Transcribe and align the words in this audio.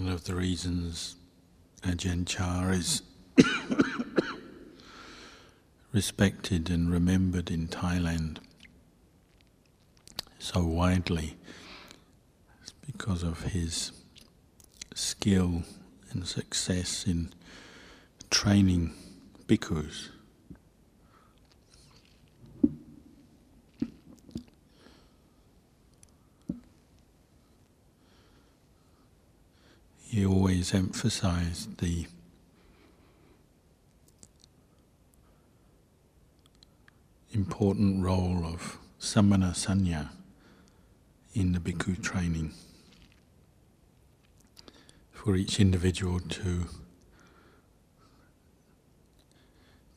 One 0.00 0.12
of 0.12 0.24
the 0.24 0.34
reasons 0.34 1.16
Ajahn 1.82 2.26
Chah 2.26 2.70
is 2.70 3.02
respected 5.92 6.70
and 6.70 6.90
remembered 6.90 7.50
in 7.50 7.68
Thailand 7.68 8.38
so 10.38 10.64
widely 10.64 11.36
is 12.64 12.72
because 12.86 13.22
of 13.22 13.42
his 13.52 13.92
skill 14.94 15.64
and 16.12 16.26
success 16.26 17.06
in 17.06 17.34
training 18.30 18.94
bhikkhus. 19.46 20.08
Always 30.72 30.84
emphasized 30.84 31.78
the 31.78 32.06
important 37.32 38.04
role 38.04 38.44
of 38.44 38.78
samana 38.98 39.52
sanya 39.54 40.10
in 41.34 41.52
the 41.52 41.58
bhikkhu 41.58 42.00
training 42.02 42.52
for 45.10 45.34
each 45.34 45.58
individual 45.58 46.20
to 46.20 46.66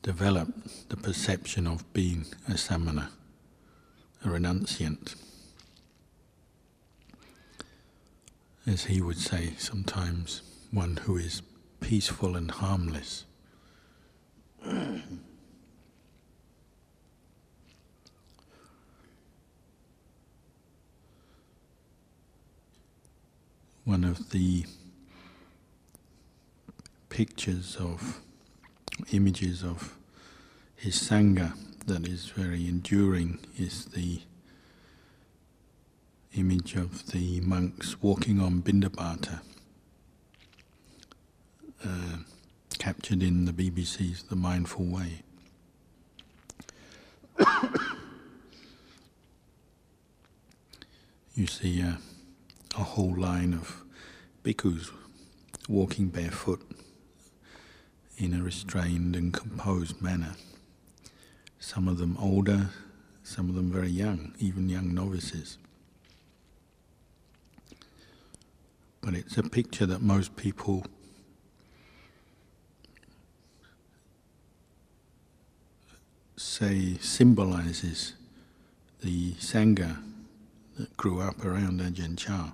develop 0.02 0.48
the 0.88 0.96
perception 0.96 1.66
of 1.66 1.92
being 1.92 2.24
a 2.48 2.56
samana, 2.56 3.10
a 4.24 4.28
renunciant. 4.28 5.14
As 8.66 8.84
he 8.84 9.00
would 9.00 9.18
say 9.18 9.52
sometimes, 9.58 10.42
one 10.74 10.96
who 11.04 11.16
is 11.16 11.40
peaceful 11.80 12.36
and 12.36 12.50
harmless. 12.50 13.24
one 23.84 24.02
of 24.02 24.30
the 24.30 24.64
pictures 27.10 27.76
of 27.78 28.20
images 29.12 29.62
of 29.62 29.96
his 30.74 30.96
sangha 30.96 31.52
that 31.86 32.08
is 32.08 32.26
very 32.26 32.66
enduring 32.66 33.38
is 33.58 33.84
the 33.86 34.20
image 36.34 36.74
of 36.74 37.10
the 37.12 37.40
monks 37.42 38.02
walking 38.02 38.40
on 38.40 38.62
Bindabata, 38.62 39.40
uh, 41.84 42.18
captured 42.78 43.22
in 43.22 43.44
the 43.44 43.52
BBC's 43.52 44.22
The 44.24 44.36
Mindful 44.36 44.86
Way. 44.86 45.22
you 51.34 51.46
see 51.46 51.82
uh, 51.82 51.94
a 52.76 52.82
whole 52.82 53.14
line 53.14 53.52
of 53.54 53.82
bhikkhus 54.42 54.90
walking 55.68 56.08
barefoot 56.08 56.60
in 58.16 58.34
a 58.34 58.42
restrained 58.42 59.16
and 59.16 59.32
composed 59.32 60.00
manner. 60.00 60.36
Some 61.58 61.88
of 61.88 61.98
them 61.98 62.16
older, 62.20 62.70
some 63.22 63.48
of 63.48 63.54
them 63.54 63.70
very 63.70 63.88
young, 63.88 64.34
even 64.38 64.68
young 64.68 64.94
novices. 64.94 65.58
But 69.00 69.14
it's 69.14 69.36
a 69.36 69.42
picture 69.42 69.86
that 69.86 70.00
most 70.00 70.36
people 70.36 70.86
say 76.54 76.96
symbolizes 77.00 78.12
the 79.02 79.32
Sangha 79.32 80.00
that 80.78 80.96
grew 80.96 81.20
up 81.20 81.44
around 81.44 81.80
Ajahn 81.80 82.16
Chah. 82.16 82.52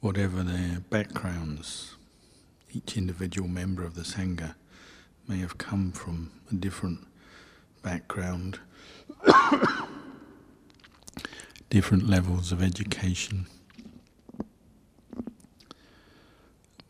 whatever 0.00 0.42
their 0.42 0.80
backgrounds, 0.90 1.94
each 2.74 2.98
individual 2.98 3.48
member 3.48 3.82
of 3.82 3.94
the 3.94 4.02
Sangha 4.02 4.56
may 5.26 5.38
have 5.38 5.56
come 5.56 5.90
from 5.90 6.30
a 6.52 6.54
different 6.54 6.98
background, 7.82 8.58
different 11.70 12.06
levels 12.06 12.52
of 12.52 12.62
education. 12.62 13.46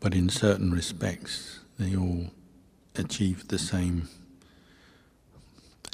But 0.01 0.13
in 0.13 0.27
certain 0.27 0.73
respects, 0.73 1.59
they 1.79 1.95
all 1.95 2.31
achieved 2.97 3.49
the 3.49 3.59
same 3.59 4.09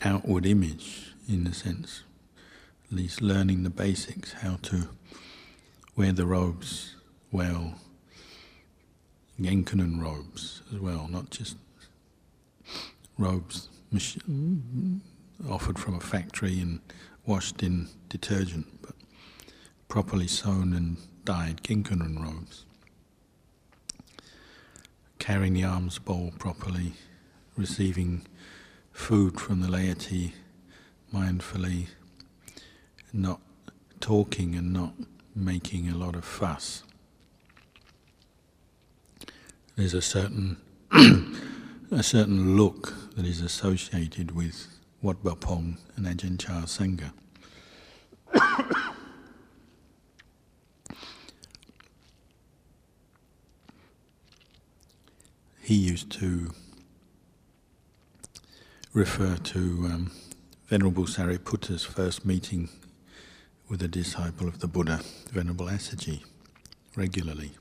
outward 0.03 0.45
image, 0.45 1.13
in 1.29 1.45
a 1.47 1.53
sense, 1.53 2.03
at 2.89 2.97
least 2.97 3.21
learning 3.21 3.63
the 3.63 3.69
basics, 3.69 4.33
how 4.33 4.57
to 4.63 4.89
wear 5.95 6.11
the 6.11 6.25
robes 6.25 6.95
well, 7.31 7.75
Genkanen 9.39 10.01
robes 10.01 10.61
as 10.73 10.79
well, 10.79 11.07
not 11.09 11.29
just 11.29 11.57
robes 13.17 13.69
offered 15.49 15.79
from 15.79 15.95
a 15.95 15.99
factory 15.99 16.59
and 16.59 16.79
washed 17.25 17.63
in 17.63 17.87
detergent, 18.09 18.67
but 18.81 18.95
properly 19.87 20.27
sewn 20.27 20.73
and 20.73 20.97
dyed 21.25 21.61
Genkanen 21.63 22.21
robes. 22.21 22.65
Carrying 25.21 25.53
the 25.53 25.63
alms 25.63 25.99
bowl 25.99 26.33
properly, 26.37 26.93
receiving 27.55 28.25
food 28.91 29.39
from 29.39 29.61
the 29.61 29.69
laity 29.69 30.33
mindfully, 31.13 31.87
not 33.13 33.39
talking 33.99 34.55
and 34.55 34.73
not 34.73 34.93
making 35.35 35.87
a 35.87 35.95
lot 35.95 36.15
of 36.15 36.25
fuss 36.25 36.83
there's 39.75 39.93
a 39.93 40.01
certain 40.01 40.57
a 41.91 42.03
certain 42.03 42.55
look 42.57 42.93
that 43.15 43.25
is 43.25 43.41
associated 43.41 44.31
with 44.35 44.67
Wat 45.01 45.23
Pah 45.23 45.35
Pong 45.35 45.77
and 45.95 46.05
Ajahn 46.05 46.37
Chah 46.37 46.65
Sangha. 46.65 47.11
He 55.61 55.75
used 55.75 56.11
to 56.13 56.51
refer 58.93 59.37
to 59.37 59.59
um, 59.59 60.11
Venerable 60.67 61.05
Sariputta's 61.05 61.83
first 61.83 62.25
meeting 62.25 62.69
with 63.69 63.81
a 63.81 63.87
disciple 63.87 64.47
of 64.47 64.59
the 64.59 64.67
Buddha, 64.67 65.01
Venerable 65.31 65.67
Assaji, 65.67 66.23
regularly 66.95 67.51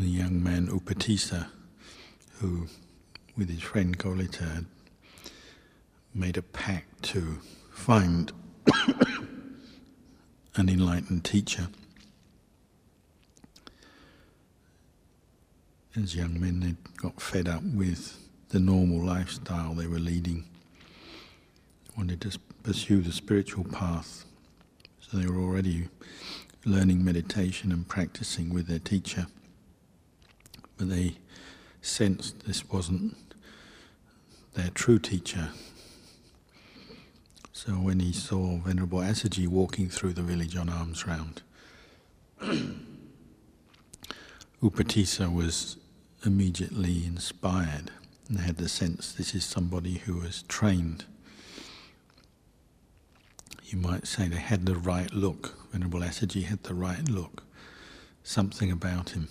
the 0.00 0.06
young 0.06 0.42
man 0.42 0.66
Upatissa, 0.68 1.48
who, 2.38 2.68
with 3.36 3.50
his 3.50 3.60
friend 3.60 3.98
Kolita, 3.98 4.54
had 4.54 4.66
made 6.14 6.38
a 6.38 6.42
pact 6.42 7.02
to 7.02 7.38
find 7.70 8.32
an 10.56 10.70
enlightened 10.70 11.24
teacher. 11.24 11.68
As 15.96 16.14
young 16.14 16.40
men, 16.40 16.60
they 16.60 16.76
got 16.96 17.20
fed 17.20 17.48
up 17.48 17.62
with 17.62 18.16
the 18.50 18.60
normal 18.60 19.04
lifestyle 19.04 19.74
they 19.74 19.86
were 19.86 19.98
leading, 19.98 20.44
wanted 21.96 22.20
to 22.22 22.38
pursue 22.62 23.00
the 23.00 23.12
spiritual 23.12 23.64
path. 23.64 24.24
So 25.00 25.16
they 25.16 25.26
were 25.26 25.40
already 25.40 25.88
learning 26.64 27.04
meditation 27.04 27.72
and 27.72 27.88
practicing 27.88 28.52
with 28.52 28.66
their 28.66 28.78
teacher 28.78 29.26
but 30.80 30.88
they 30.88 31.14
sensed 31.82 32.46
this 32.46 32.66
wasn't 32.70 33.14
their 34.54 34.70
true 34.70 34.98
teacher. 34.98 35.50
So 37.52 37.72
when 37.72 38.00
he 38.00 38.14
saw 38.14 38.56
Venerable 38.56 39.00
Assaji 39.00 39.46
walking 39.46 39.90
through 39.90 40.14
the 40.14 40.22
village 40.22 40.56
on 40.56 40.70
alms 40.70 41.06
round, 41.06 41.42
Upatissa 44.62 45.30
was 45.30 45.76
immediately 46.24 47.04
inspired 47.04 47.90
and 48.28 48.38
had 48.40 48.56
the 48.56 48.68
sense 48.68 49.12
this 49.12 49.34
is 49.34 49.44
somebody 49.44 49.98
who 49.98 50.16
was 50.16 50.42
trained. 50.42 51.04
You 53.64 53.78
might 53.78 54.06
say 54.06 54.28
they 54.28 54.36
had 54.36 54.66
the 54.66 54.76
right 54.76 55.12
look. 55.12 55.54
Venerable 55.72 56.00
Assaji 56.00 56.44
had 56.44 56.62
the 56.64 56.74
right 56.74 57.08
look. 57.08 57.44
Something 58.22 58.70
about 58.70 59.10
him 59.10 59.28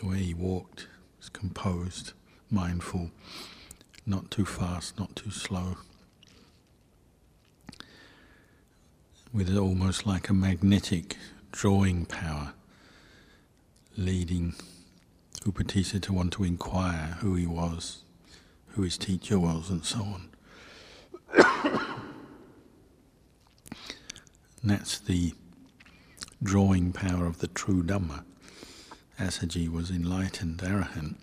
the 0.00 0.06
way 0.06 0.18
he 0.18 0.34
walked 0.34 0.88
was 1.18 1.28
composed, 1.30 2.12
mindful, 2.50 3.10
not 4.04 4.30
too 4.30 4.44
fast, 4.44 4.98
not 4.98 5.16
too 5.16 5.30
slow. 5.30 5.76
with 9.36 9.54
almost 9.54 10.06
like 10.06 10.30
a 10.30 10.34
magnetic 10.34 11.14
drawing 11.52 12.06
power, 12.06 12.54
leading 13.94 14.54
Upatissa 15.46 16.00
to 16.02 16.12
want 16.12 16.32
to 16.34 16.44
inquire 16.44 17.16
who 17.20 17.34
he 17.34 17.46
was, 17.46 18.02
who 18.68 18.82
his 18.82 18.98
teacher 18.98 19.38
was, 19.38 19.70
and 19.70 19.84
so 19.84 20.00
on. 20.00 20.28
and 24.62 24.70
that's 24.70 24.98
the 24.98 25.34
drawing 26.42 26.92
power 26.92 27.26
of 27.26 27.38
the 27.38 27.46
true 27.48 27.82
Dhamma. 27.82 28.24
Assaji 29.18 29.70
was 29.70 29.90
enlightened 29.90 30.58
arahant, 30.58 31.16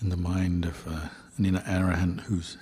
and 0.00 0.10
the 0.10 0.16
mind 0.16 0.64
of 0.64 0.86
uh, 0.86 1.08
an 1.36 1.44
inner 1.44 1.60
arahant 1.60 2.22
who's 2.22 2.56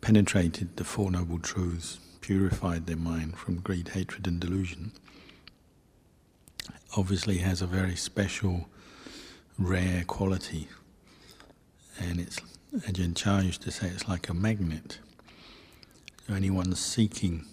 penetrated 0.00 0.76
the 0.76 0.84
Four 0.84 1.10
Noble 1.10 1.38
Truths, 1.38 1.98
purified 2.20 2.86
their 2.86 2.96
mind 2.96 3.36
from 3.36 3.56
greed, 3.60 3.88
hatred, 3.88 4.26
and 4.26 4.38
delusion, 4.38 4.92
obviously 6.96 7.38
has 7.38 7.62
a 7.62 7.66
very 7.66 7.96
special, 7.96 8.66
rare 9.58 10.04
quality. 10.06 10.68
And 11.98 12.20
it's, 12.20 12.38
Ajahn 12.74 13.16
Chah 13.16 13.40
used 13.40 13.62
to 13.62 13.70
say, 13.70 13.88
it's 13.88 14.08
like 14.08 14.28
a 14.28 14.34
magnet. 14.34 14.98
Anyone 16.28 16.74
seeking 16.74 17.44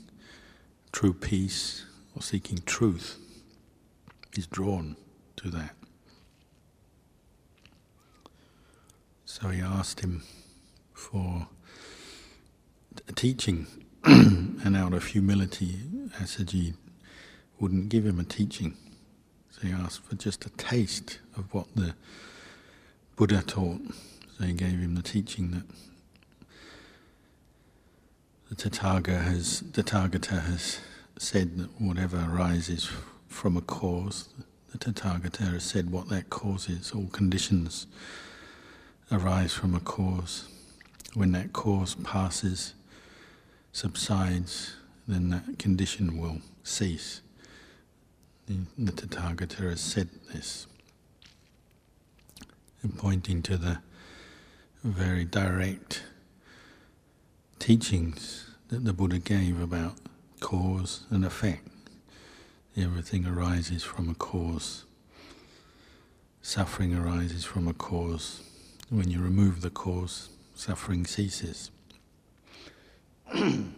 true 0.91 1.13
peace 1.13 1.85
or 2.15 2.21
seeking 2.21 2.59
truth 2.65 3.17
is 4.37 4.47
drawn 4.47 4.95
to 5.37 5.49
that. 5.49 5.75
So 9.25 9.49
he 9.49 9.61
asked 9.61 10.01
him 10.01 10.23
for 10.93 11.47
a 13.07 13.11
teaching, 13.13 13.67
and 14.03 14.75
out 14.75 14.93
of 14.93 15.05
humility, 15.05 15.79
Assaji 16.19 16.73
wouldn't 17.59 17.89
give 17.89 18.05
him 18.05 18.19
a 18.19 18.23
teaching. 18.23 18.75
He 19.61 19.71
asked 19.71 20.03
for 20.03 20.15
just 20.15 20.45
a 20.45 20.49
taste 20.51 21.19
of 21.35 21.53
what 21.53 21.67
the 21.75 21.93
Buddha 23.15 23.43
taught. 23.45 23.81
So 24.37 24.45
he 24.45 24.53
gave 24.53 24.79
him 24.79 24.95
the 24.95 25.01
teaching 25.01 25.51
that 25.51 25.63
the 28.49 28.55
Tathagata 28.55 29.21
has, 29.21 29.59
the 29.59 29.83
Tathagata 29.83 30.41
has 30.43 30.79
said 31.17 31.57
that 31.57 31.81
whatever 31.81 32.25
arises 32.31 32.89
from 33.27 33.57
a 33.57 33.61
cause, 33.61 34.29
the 34.71 34.77
Tathagata 34.77 35.51
has 35.51 35.63
said 35.63 35.91
what 35.91 36.07
that 36.09 36.29
cause 36.29 36.69
is. 36.69 36.91
All 36.91 37.07
conditions 37.07 37.85
arise 39.11 39.53
from 39.53 39.75
a 39.75 39.79
cause. 39.79 40.47
When 41.15 41.31
that 41.33 41.51
cause 41.51 41.95
passes, 41.95 42.73
subsides, 43.73 44.75
then 45.07 45.29
that 45.31 45.59
condition 45.59 46.17
will 46.19 46.37
cease. 46.63 47.21
The, 48.49 48.91
Tathagata 48.91 49.69
has 49.69 49.79
said 49.79 50.09
this, 50.33 50.65
pointing 52.97 53.43
to 53.43 53.57
the 53.57 53.77
very 54.83 55.23
direct 55.23 56.01
teachings 57.59 58.49
that 58.69 58.85
the 58.85 58.93
Buddha 58.93 59.19
gave 59.19 59.61
about 59.61 59.97
cause 60.39 61.05
and 61.11 61.23
effect. 61.23 61.67
Everything 62.75 63.27
arises 63.27 63.83
from 63.83 64.09
a 64.09 64.15
cause. 64.15 64.85
Suffering 66.41 66.95
arises 66.95 67.45
from 67.45 67.67
a 67.67 67.73
cause. 67.73 68.41
When 68.89 69.11
you 69.11 69.21
remove 69.21 69.61
the 69.61 69.69
cause, 69.69 70.29
suffering 70.55 71.05
ceases. 71.05 71.69
and 73.31 73.75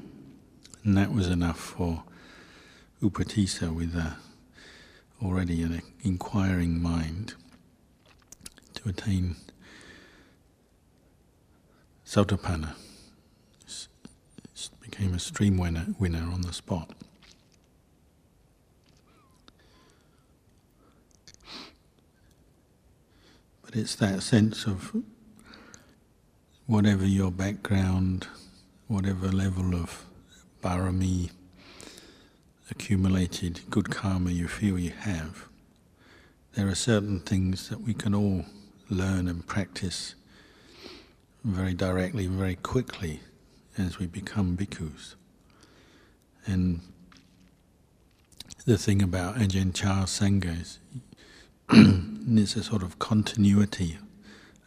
that 0.86 1.12
was 1.12 1.28
enough 1.28 1.60
for 1.60 2.04
Upatissa 3.02 3.76
with 3.76 3.96
a, 3.96 4.16
already 5.24 5.62
an 5.62 5.82
inquiring 6.04 6.82
mind 6.82 7.36
to 8.74 8.90
attain 8.90 9.36
Sotapanna 12.06 12.76
became 14.82 15.14
a 15.14 15.20
stream 15.20 15.58
winner, 15.58 15.88
winner 15.98 16.30
on 16.32 16.42
the 16.42 16.52
spot. 16.52 16.92
But 23.64 23.76
it's 23.76 23.96
that 23.96 24.22
sense 24.22 24.66
of 24.66 24.96
whatever 26.68 27.06
your 27.06 27.32
background, 27.32 28.28
whatever 28.88 29.30
level 29.30 29.74
of 29.74 30.06
barami, 30.62 31.32
accumulated 32.72 33.60
good 33.70 33.92
karma 33.92 34.32
you 34.32 34.48
feel 34.48 34.80
you 34.80 34.92
have, 34.92 35.48
there 36.56 36.68
are 36.68 36.76
certain 36.76 37.20
things 37.20 37.70
that 37.70 37.82
we 37.82 37.94
can 37.94 38.16
all 38.16 38.46
learn 38.90 39.28
and 39.28 39.46
practice 39.46 40.16
very 41.44 41.74
directly, 41.74 42.28
very 42.28 42.56
quickly 42.56 43.20
as 43.78 44.00
we 44.00 44.08
become 44.08 44.58
bhikkhus. 44.58 45.16
And 46.46 46.82
the 48.66 48.78
thing 48.78 49.02
about 49.02 49.36
Ajahn 49.36 49.74
Chah 49.74 50.06
Sangha 50.06 50.62
is 50.62 50.80
there's 51.70 52.56
a 52.56 52.64
sort 52.64 52.84
of 52.84 53.00
continuity, 53.00 53.98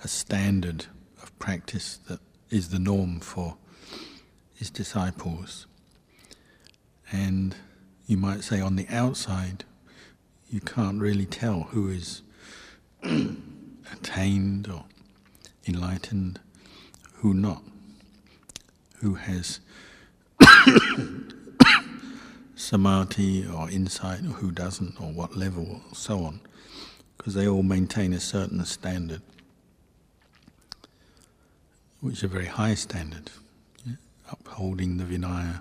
a 0.02 0.08
standard 0.08 0.86
of 1.22 1.36
practice 1.38 1.98
that 2.08 2.20
is 2.50 2.68
the 2.68 2.78
norm 2.78 3.20
for 3.20 3.56
his 4.54 4.70
disciples. 4.70 5.66
And 7.12 7.54
you 8.06 8.16
might 8.16 8.44
say 8.44 8.60
on 8.60 8.76
the 8.76 8.86
outside, 8.88 9.64
you 10.50 10.60
can't 10.60 11.00
really 11.00 11.26
tell 11.26 11.62
who 11.70 11.88
is 11.88 12.22
attained 13.92 14.68
or 14.68 14.84
enlightened, 15.66 16.40
who 17.14 17.32
not 17.34 17.62
who 19.04 19.14
has 19.14 19.60
samadhi 22.54 23.46
or 23.46 23.70
insight 23.70 24.20
or 24.20 24.32
who 24.40 24.50
doesn't 24.50 24.98
or 24.98 25.12
what 25.12 25.36
level 25.36 25.82
or 25.90 25.94
so 25.94 26.24
on 26.24 26.40
because 27.16 27.34
they 27.34 27.46
all 27.46 27.62
maintain 27.62 28.14
a 28.14 28.20
certain 28.20 28.64
standard 28.64 29.20
which 32.00 32.14
is 32.14 32.22
a 32.22 32.28
very 32.28 32.46
high 32.46 32.74
standard 32.74 33.30
yeah? 33.84 33.96
upholding 34.32 34.96
the 34.96 35.04
vinaya 35.04 35.60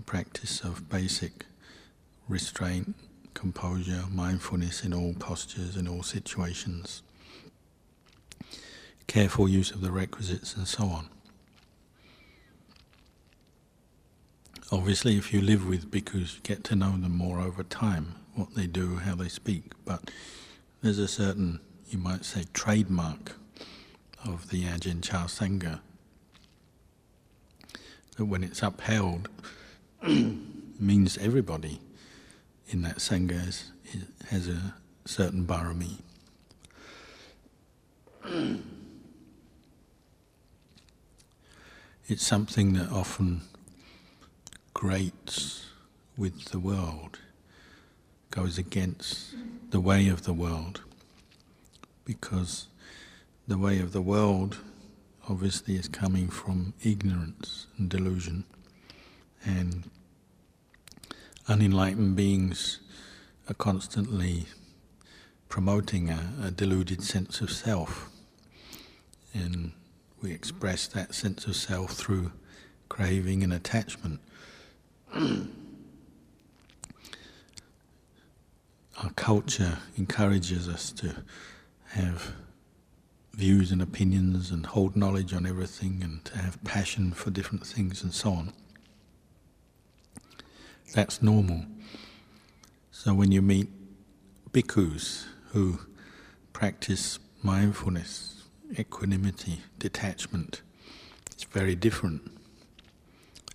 the 0.00 0.06
practice 0.06 0.62
of 0.62 0.88
basic 0.88 1.44
restraint 2.26 2.94
composure 3.34 4.04
mindfulness 4.10 4.82
in 4.82 4.94
all 4.94 5.12
postures 5.12 5.76
in 5.76 5.86
all 5.86 6.02
situations 6.02 7.02
careful 9.06 9.46
use 9.46 9.70
of 9.72 9.82
the 9.82 9.90
requisites 9.90 10.56
and 10.56 10.66
so 10.66 10.84
on 10.84 11.08
Obviously, 14.72 15.16
if 15.16 15.32
you 15.32 15.40
live 15.40 15.68
with 15.68 15.90
bhikkhus, 15.90 16.36
you 16.36 16.40
get 16.44 16.62
to 16.62 16.76
know 16.76 16.92
them 16.92 17.16
more 17.16 17.40
over 17.40 17.64
time, 17.64 18.14
what 18.36 18.54
they 18.54 18.68
do, 18.68 18.98
how 18.98 19.16
they 19.16 19.28
speak. 19.28 19.64
But 19.84 20.12
there's 20.80 21.00
a 21.00 21.08
certain, 21.08 21.58
you 21.88 21.98
might 21.98 22.24
say, 22.24 22.44
trademark 22.52 23.32
of 24.24 24.50
the 24.50 24.62
Ajahn 24.62 25.02
Chah 25.02 25.24
Sangha 25.24 25.80
that 28.16 28.26
when 28.26 28.44
it's 28.44 28.62
upheld, 28.62 29.28
means 30.80 31.18
everybody 31.18 31.78
in 32.68 32.82
that 32.82 32.96
Sangha 32.96 33.64
has, 34.30 34.48
a 34.48 34.74
certain 35.04 35.44
barami. 35.44 35.98
it's 42.06 42.26
something 42.26 42.72
that 42.74 42.90
often 42.90 43.42
grates 44.72 45.66
with 46.16 46.46
the 46.46 46.58
world, 46.58 47.18
goes 48.30 48.56
against 48.56 49.34
the 49.70 49.80
way 49.80 50.08
of 50.08 50.22
the 50.24 50.32
world, 50.32 50.80
because 52.06 52.68
the 53.46 53.58
way 53.58 53.80
of 53.80 53.92
the 53.92 54.00
world 54.00 54.58
obviously 55.28 55.76
is 55.76 55.88
coming 55.88 56.28
from 56.28 56.72
ignorance 56.82 57.66
and 57.76 57.90
delusion, 57.90 58.44
and 59.44 59.90
unenlightened 61.48 62.16
beings 62.16 62.80
are 63.48 63.54
constantly 63.54 64.46
promoting 65.48 66.10
a, 66.10 66.32
a 66.44 66.50
deluded 66.50 67.02
sense 67.02 67.40
of 67.40 67.50
self, 67.50 68.10
and 69.34 69.72
we 70.22 70.32
express 70.32 70.86
that 70.88 71.14
sense 71.14 71.46
of 71.46 71.56
self 71.56 71.92
through 71.92 72.32
craving 72.88 73.42
and 73.42 73.52
attachment. 73.52 74.20
Our 75.14 75.46
culture 79.16 79.78
encourages 79.96 80.68
us 80.68 80.92
to 80.92 81.16
have 81.90 82.32
views 83.32 83.72
and 83.72 83.80
opinions 83.80 84.50
and 84.50 84.66
hold 84.66 84.94
knowledge 84.94 85.32
on 85.32 85.46
everything 85.46 86.00
and 86.02 86.22
to 86.26 86.36
have 86.36 86.62
passion 86.64 87.12
for 87.12 87.30
different 87.30 87.66
things 87.66 88.02
and 88.02 88.12
so 88.12 88.32
on. 88.32 88.52
That's 90.92 91.22
normal. 91.22 91.66
So 92.90 93.14
when 93.14 93.30
you 93.30 93.42
meet 93.42 93.68
bhikkhus 94.52 95.26
who 95.52 95.78
practice 96.52 97.20
mindfulness, 97.42 98.42
equanimity, 98.76 99.60
detachment, 99.78 100.62
it's 101.30 101.44
very 101.44 101.76
different. 101.76 102.22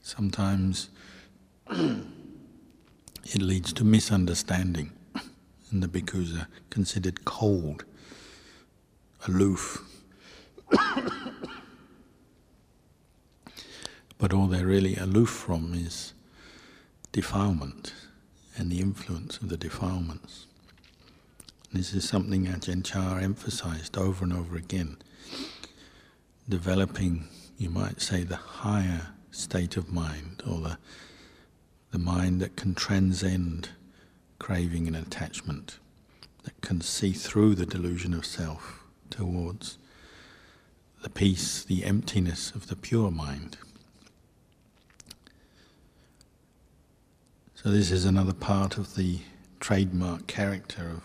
Sometimes 0.02 0.90
it 1.70 3.42
leads 3.42 3.74
to 3.74 3.84
misunderstanding, 3.84 4.94
and 5.72 5.84
the 5.84 5.88
bhikkhus 5.88 6.40
are 6.40 6.48
considered 6.70 7.26
cold, 7.26 7.84
aloof. 9.28 9.84
but 14.18 14.34
all 14.34 14.48
they're 14.48 14.66
really 14.66 14.96
aloof 14.96 15.30
from 15.30 15.74
is 15.76 16.15
defilement 17.16 17.94
and 18.58 18.70
the 18.70 18.82
influence 18.82 19.38
of 19.38 19.48
the 19.48 19.56
defilements. 19.56 20.48
This 21.72 21.94
is 21.94 22.08
something 22.08 22.46
Ajahn 22.46 22.84
Chah 22.84 23.20
emphasized 23.20 23.98
over 23.98 24.26
and 24.26 24.34
over 24.34 24.58
again. 24.58 24.98
Developing, 26.50 27.30
you 27.58 27.70
might 27.70 28.02
say, 28.02 28.26
the 28.26 28.36
higher 28.36 29.14
state 29.32 29.78
of 29.78 29.94
mind, 29.94 30.44
or 30.46 30.60
the, 30.60 30.78
the 31.92 32.00
mind 32.00 32.42
that 32.42 32.58
can 32.58 32.76
transcend 32.76 33.70
craving 34.38 34.86
and 34.86 34.98
attachment, 34.98 35.80
that 36.44 36.60
can 36.60 36.82
see 36.82 37.14
through 37.14 37.56
the 37.56 37.66
delusion 37.66 38.14
of 38.14 38.26
self 38.26 38.84
towards 39.10 39.78
the 41.02 41.10
peace, 41.10 41.64
the 41.64 41.86
emptiness 41.86 42.52
of 42.52 42.68
the 42.68 42.76
pure 42.76 43.10
mind. 43.10 43.56
So, 47.66 47.72
this 47.72 47.90
is 47.90 48.06
another 48.06 48.32
part 48.32 48.78
of 48.78 48.94
the 48.94 49.22
trademark 49.60 50.28
character 50.28 50.88
of 50.98 51.04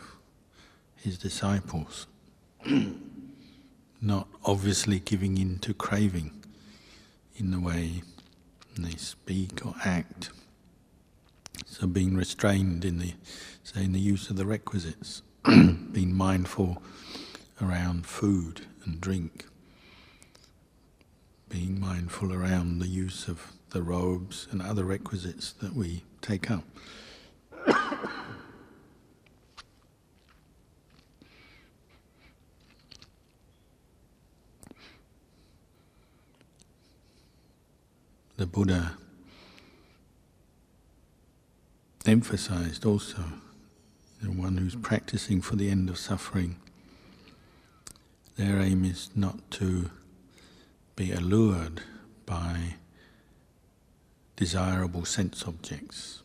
his 0.94 1.16
disciples. 1.16 2.06
Not 4.02 4.28
obviously 4.44 5.00
giving 5.00 5.38
in 5.38 5.58
to 5.60 5.72
craving 5.72 6.44
in 7.34 7.50
the 7.50 7.60
way 7.60 8.02
they 8.76 8.90
speak 8.90 9.64
or 9.64 9.74
act. 9.86 10.32
So, 11.64 11.86
being 11.86 12.14
restrained 12.14 12.84
in 12.84 12.98
the, 12.98 13.14
say, 13.62 13.82
in 13.82 13.92
the 13.92 13.98
use 13.98 14.28
of 14.28 14.36
the 14.36 14.44
requisites, 14.44 15.22
being 15.46 16.14
mindful 16.14 16.82
around 17.62 18.04
food 18.04 18.66
and 18.84 19.00
drink, 19.00 19.46
being 21.48 21.80
mindful 21.80 22.34
around 22.34 22.80
the 22.80 22.86
use 22.86 23.28
of 23.28 23.52
the 23.70 23.82
robes 23.82 24.46
and 24.50 24.60
other 24.60 24.84
requisites 24.84 25.52
that 25.52 25.74
we 25.74 26.02
take 26.20 26.46
home. 26.46 26.64
the 38.36 38.46
Buddha 38.46 38.96
emphasized 42.06 42.84
also 42.86 43.24
the 44.22 44.30
one 44.30 44.56
who's 44.56 44.76
practicing 44.76 45.40
for 45.40 45.56
the 45.56 45.70
end 45.70 45.88
of 45.88 45.98
suffering. 45.98 46.56
Their 48.36 48.60
aim 48.60 48.84
is 48.84 49.10
not 49.14 49.50
to 49.52 49.90
be 50.96 51.12
allured 51.12 51.82
by 52.26 52.76
desirable 54.40 55.04
sense 55.04 55.44
objects, 55.46 56.22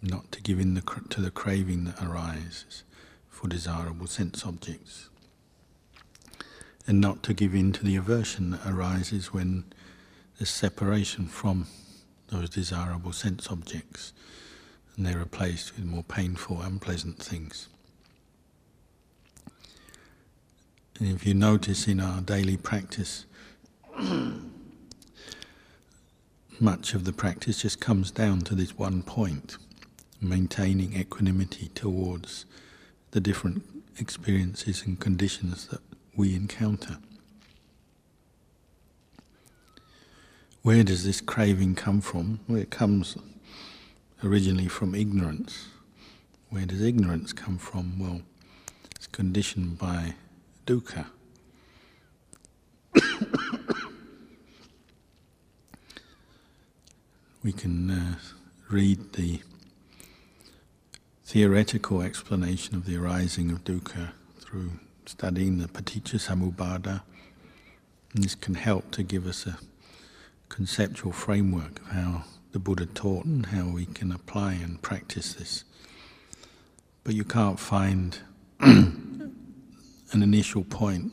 not 0.00 0.30
to 0.30 0.40
give 0.40 0.60
in 0.60 0.74
the, 0.74 0.82
to 1.08 1.20
the 1.20 1.32
craving 1.32 1.82
that 1.82 2.00
arises 2.00 2.84
for 3.28 3.48
desirable 3.48 4.06
sense 4.06 4.46
objects, 4.46 5.08
and 6.86 7.00
not 7.00 7.24
to 7.24 7.34
give 7.34 7.52
in 7.52 7.72
to 7.72 7.84
the 7.84 7.96
aversion 7.96 8.50
that 8.50 8.64
arises 8.64 9.32
when 9.32 9.64
there's 10.38 10.48
separation 10.48 11.26
from 11.26 11.66
those 12.28 12.48
desirable 12.48 13.12
sense 13.12 13.48
objects 13.48 14.12
and 14.96 15.04
they're 15.04 15.18
replaced 15.18 15.74
with 15.74 15.84
more 15.84 16.04
painful, 16.04 16.62
unpleasant 16.62 17.18
things. 17.18 17.66
And 21.00 21.08
if 21.08 21.26
you 21.26 21.34
notice 21.34 21.88
in 21.88 21.98
our 21.98 22.20
daily 22.20 22.56
practice, 22.56 23.24
much 26.60 26.94
of 26.94 27.04
the 27.04 27.12
practice 27.12 27.62
just 27.62 27.80
comes 27.80 28.10
down 28.10 28.40
to 28.42 28.54
this 28.54 28.76
one 28.76 29.02
point 29.02 29.56
maintaining 30.20 30.94
equanimity 30.94 31.68
towards 31.74 32.44
the 33.12 33.20
different 33.20 33.62
experiences 33.98 34.82
and 34.84 35.00
conditions 35.00 35.66
that 35.68 35.80
we 36.14 36.34
encounter. 36.34 36.98
Where 40.62 40.84
does 40.84 41.04
this 41.04 41.22
craving 41.22 41.76
come 41.76 42.02
from? 42.02 42.40
Well, 42.46 42.60
it 42.60 42.70
comes 42.70 43.16
originally 44.22 44.68
from 44.68 44.94
ignorance. 44.94 45.68
Where 46.50 46.66
does 46.66 46.82
ignorance 46.82 47.32
come 47.32 47.56
from? 47.56 47.98
Well, 47.98 48.20
it's 48.94 49.06
conditioned 49.06 49.78
by 49.78 50.14
dukkha. 50.66 51.06
We 57.42 57.52
can 57.52 57.90
uh, 57.90 58.14
read 58.68 59.14
the 59.14 59.40
theoretical 61.24 62.02
explanation 62.02 62.74
of 62.74 62.84
the 62.84 62.96
arising 62.96 63.50
of 63.50 63.64
dukkha 63.64 64.10
through 64.38 64.72
studying 65.06 65.58
the 65.58 65.68
paticca 65.68 66.18
this 68.14 68.34
can 68.34 68.54
help 68.54 68.90
to 68.90 69.02
give 69.02 69.26
us 69.26 69.46
a 69.46 69.58
conceptual 70.48 71.12
framework 71.12 71.80
of 71.80 71.86
how 71.88 72.24
the 72.52 72.58
Buddha 72.58 72.86
taught 72.86 73.24
and 73.24 73.46
how 73.46 73.68
we 73.68 73.86
can 73.86 74.10
apply 74.10 74.54
and 74.54 74.82
practice 74.82 75.34
this. 75.34 75.64
But 77.04 77.14
you 77.14 77.24
can't 77.24 77.60
find 77.60 78.18
an 78.60 79.32
initial 80.12 80.64
point 80.64 81.12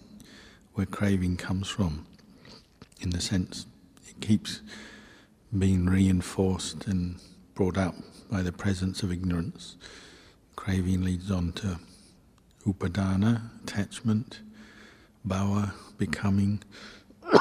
where 0.73 0.87
craving 0.87 1.37
comes 1.37 1.67
from, 1.69 2.05
in 2.99 3.11
the 3.11 3.21
sense 3.21 3.67
it 4.07 4.19
keeps 4.19 4.61
being 5.55 5.85
reinforced 5.85 6.87
and 6.87 7.19
brought 7.53 7.77
up 7.77 7.95
by 8.29 8.41
the 8.41 8.51
presence 8.51 9.03
of 9.03 9.11
ignorance. 9.11 9.75
Craving 10.55 11.03
leads 11.03 11.31
on 11.31 11.53
to 11.53 11.79
upadana, 12.65 13.49
attachment, 13.63 14.41
bhava, 15.25 15.73
becoming, 15.97 16.61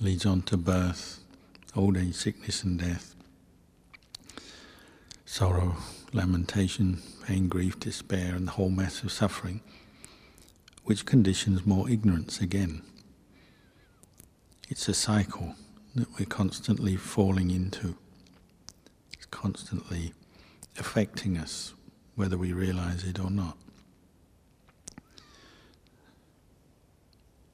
leads 0.00 0.26
on 0.26 0.42
to 0.42 0.56
birth, 0.56 1.20
old 1.74 1.96
age, 1.96 2.14
sickness, 2.14 2.62
and 2.62 2.78
death, 2.78 3.14
sorrow, 5.24 5.76
lamentation, 6.12 7.00
pain, 7.26 7.48
grief, 7.48 7.80
despair, 7.80 8.34
and 8.34 8.48
the 8.48 8.52
whole 8.52 8.70
mass 8.70 9.02
of 9.02 9.10
suffering, 9.10 9.60
which 10.84 11.06
conditions 11.06 11.64
more 11.64 11.88
ignorance 11.88 12.40
again. 12.40 12.82
It's 14.68 14.88
a 14.88 14.94
cycle 14.94 15.54
that 15.94 16.08
we're 16.18 16.24
constantly 16.24 16.96
falling 16.96 17.50
into. 17.50 17.96
It's 19.12 19.26
constantly 19.26 20.14
affecting 20.78 21.36
us, 21.36 21.74
whether 22.14 22.38
we 22.38 22.52
realize 22.54 23.04
it 23.04 23.20
or 23.20 23.30
not. 23.30 23.58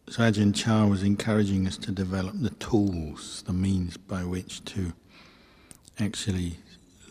So 0.08 0.22
Ajahn 0.22 0.54
Chah 0.54 0.86
was 0.86 1.02
encouraging 1.02 1.66
us 1.66 1.76
to 1.78 1.90
develop 1.90 2.34
the 2.40 2.50
tools, 2.50 3.42
the 3.46 3.52
means 3.52 3.96
by 3.96 4.24
which 4.24 4.64
to 4.66 4.92
actually 5.98 6.58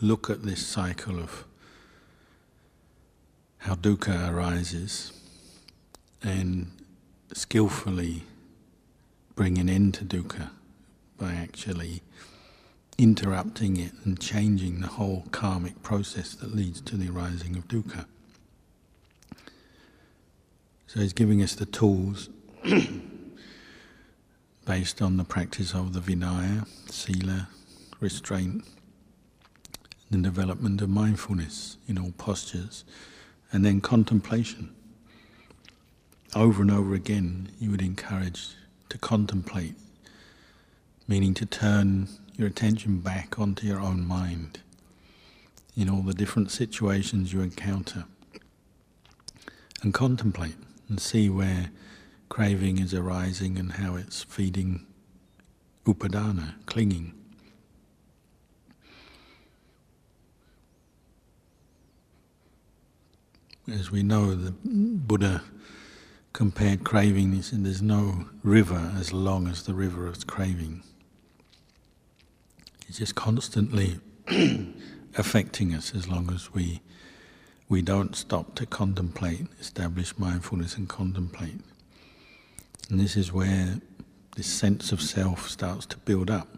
look 0.00 0.30
at 0.30 0.42
this 0.44 0.66
cycle 0.66 1.18
of 1.18 1.44
how 3.58 3.74
dukkha 3.74 4.30
arises 4.30 5.12
and 6.22 6.70
skillfully 7.34 8.24
bring 9.34 9.58
an 9.58 9.68
end 9.68 9.94
to 9.94 10.04
dukkha 10.04 10.50
by 11.18 11.32
actually 11.32 12.02
interrupting 12.98 13.78
it 13.78 13.92
and 14.04 14.20
changing 14.20 14.80
the 14.80 14.86
whole 14.86 15.24
karmic 15.30 15.82
process 15.82 16.34
that 16.34 16.54
leads 16.54 16.80
to 16.82 16.96
the 16.96 17.08
arising 17.08 17.56
of 17.56 17.66
dukkha. 17.66 18.04
So 20.86 21.00
he's 21.00 21.12
giving 21.12 21.42
us 21.42 21.54
the 21.54 21.66
tools 21.66 22.28
based 24.66 25.00
on 25.00 25.16
the 25.16 25.24
practice 25.24 25.72
of 25.72 25.92
the 25.92 26.00
Vinaya, 26.00 26.66
Sila, 26.90 27.48
restraint, 28.00 28.64
the 30.10 30.18
development 30.18 30.82
of 30.82 30.88
mindfulness 30.88 31.76
in 31.86 31.96
all 31.96 32.12
postures, 32.18 32.84
and 33.52 33.64
then 33.64 33.80
contemplation. 33.80 34.74
Over 36.34 36.62
and 36.62 36.70
over 36.70 36.94
again, 36.94 37.50
you 37.58 37.70
would 37.70 37.82
encourage 37.82 38.50
to 38.90 38.98
contemplate, 38.98 39.74
meaning 41.08 41.32
to 41.34 41.46
turn 41.46 42.08
your 42.36 42.48
attention 42.48 43.00
back 43.00 43.38
onto 43.38 43.66
your 43.66 43.80
own 43.80 44.06
mind 44.06 44.60
in 45.76 45.88
all 45.88 46.02
the 46.02 46.14
different 46.14 46.50
situations 46.50 47.32
you 47.32 47.40
encounter 47.40 48.04
and 49.82 49.94
contemplate 49.94 50.56
and 50.88 51.00
see 51.00 51.30
where 51.30 51.70
craving 52.28 52.78
is 52.78 52.92
arising 52.92 53.58
and 53.58 53.72
how 53.72 53.94
it's 53.96 54.22
feeding 54.24 54.86
upadana, 55.86 56.54
clinging. 56.66 57.14
As 63.70 63.90
we 63.90 64.02
know, 64.02 64.34
the 64.34 64.52
Buddha 64.64 65.42
compared 66.32 66.84
craving, 66.84 67.40
said 67.42 67.64
there's 67.64 67.82
no 67.82 68.26
river 68.42 68.92
as 68.96 69.12
long 69.12 69.48
as 69.48 69.64
the 69.64 69.74
river 69.74 70.06
of 70.06 70.26
craving. 70.26 70.82
It's 72.88 72.98
just 72.98 73.14
constantly 73.14 74.00
affecting 75.16 75.74
us 75.74 75.94
as 75.94 76.08
long 76.08 76.32
as 76.32 76.52
we 76.52 76.80
we 77.68 77.82
don't 77.82 78.16
stop 78.16 78.56
to 78.56 78.66
contemplate, 78.66 79.46
establish 79.60 80.18
mindfulness 80.18 80.76
and 80.76 80.88
contemplate. 80.88 81.60
And 82.88 82.98
this 82.98 83.16
is 83.16 83.32
where 83.32 83.76
this 84.34 84.48
sense 84.48 84.90
of 84.90 85.00
self 85.00 85.48
starts 85.48 85.86
to 85.86 85.98
build 85.98 86.30
up 86.30 86.48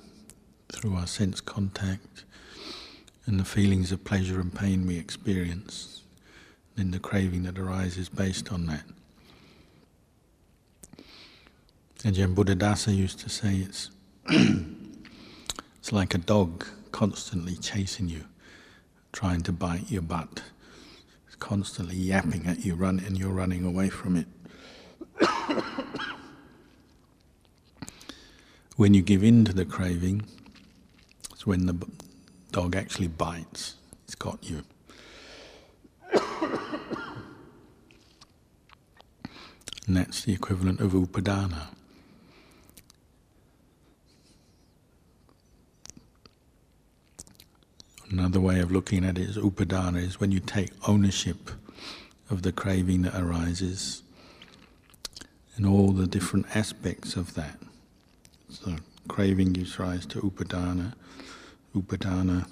through 0.72 0.96
our 0.96 1.06
sense 1.06 1.42
contact 1.42 2.24
and 3.26 3.38
the 3.38 3.44
feelings 3.44 3.92
of 3.92 4.04
pleasure 4.04 4.40
and 4.40 4.54
pain 4.54 4.86
we 4.86 4.96
experience, 4.96 6.02
then 6.76 6.90
the 6.90 6.98
craving 6.98 7.42
that 7.42 7.58
arises 7.58 8.08
based 8.08 8.50
on 8.50 8.64
that. 8.66 8.84
Ajahn 12.04 12.34
Buddhadasa 12.34 12.92
used 12.92 13.20
to 13.20 13.28
say 13.28 13.58
it's 13.58 13.90
it's 15.78 15.92
like 15.92 16.14
a 16.14 16.18
dog 16.18 16.66
constantly 16.90 17.54
chasing 17.54 18.08
you, 18.08 18.24
trying 19.12 19.40
to 19.42 19.52
bite 19.52 19.88
your 19.88 20.02
butt. 20.02 20.42
It's 21.28 21.36
constantly 21.36 21.94
yapping 21.94 22.48
at 22.48 22.64
you, 22.64 22.74
run, 22.74 22.98
and 22.98 23.16
you're 23.16 23.30
running 23.30 23.64
away 23.64 23.88
from 23.88 24.16
it. 24.16 24.26
when 28.76 28.94
you 28.94 29.02
give 29.02 29.22
in 29.22 29.44
to 29.44 29.52
the 29.52 29.64
craving, 29.64 30.26
it's 31.30 31.46
when 31.46 31.66
the 31.66 31.86
dog 32.50 32.74
actually 32.74 33.06
bites. 33.06 33.76
It's 34.06 34.16
got 34.16 34.42
you. 34.42 34.64
and 39.86 39.96
that's 39.96 40.24
the 40.24 40.32
equivalent 40.32 40.80
of 40.80 40.94
upadana. 40.94 41.68
Another 48.12 48.40
way 48.40 48.60
of 48.60 48.70
looking 48.70 49.06
at 49.06 49.16
it 49.16 49.26
is 49.26 49.38
upadana 49.38 49.96
is 49.96 50.20
when 50.20 50.30
you 50.30 50.38
take 50.38 50.70
ownership 50.86 51.50
of 52.28 52.42
the 52.42 52.52
craving 52.52 53.02
that 53.02 53.18
arises 53.18 54.02
and 55.56 55.64
all 55.64 55.92
the 55.92 56.06
different 56.06 56.44
aspects 56.54 57.16
of 57.16 57.32
that. 57.32 57.58
So 58.50 58.76
craving 59.08 59.54
gives 59.54 59.78
rise 59.78 60.04
to 60.06 60.20
upadana. 60.20 60.92
Upadana 61.74 62.46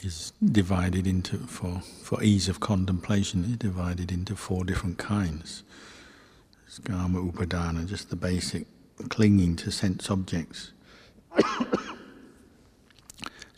is 0.00 0.32
divided 0.44 1.04
into 1.04 1.38
for 1.38 1.80
for 1.80 2.22
ease 2.22 2.48
of 2.48 2.60
contemplation. 2.60 3.44
It's 3.44 3.56
divided 3.56 4.12
into 4.12 4.36
four 4.36 4.64
different 4.64 4.98
kinds. 4.98 5.64
Skama 6.70 7.32
upadana, 7.32 7.88
just 7.88 8.10
the 8.10 8.16
basic 8.16 8.68
clinging 9.08 9.56
to 9.56 9.72
sense 9.72 10.08
objects. 10.08 10.70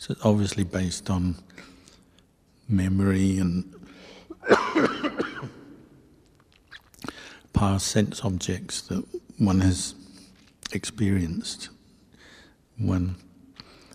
So 0.05 0.11
it's 0.11 0.23
obviously 0.23 0.63
based 0.63 1.09
on 1.09 1.35
memory 2.69 3.39
and 3.39 3.73
past 7.53 7.87
sense 7.87 8.23
objects 8.23 8.83
that 8.83 9.03
one 9.39 9.61
has 9.61 9.95
experienced. 10.71 11.69
One 12.77 13.15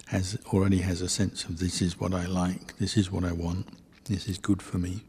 has 0.06 0.36
already 0.52 0.78
has 0.78 1.00
a 1.00 1.08
sense 1.08 1.44
of 1.44 1.60
this 1.60 1.80
is 1.80 2.00
what 2.00 2.12
I 2.12 2.26
like, 2.26 2.76
this 2.78 2.96
is 2.96 3.12
what 3.12 3.22
I 3.22 3.30
want, 3.30 3.68
this 4.06 4.26
is 4.26 4.36
good 4.36 4.62
for 4.62 4.78
me, 4.78 5.04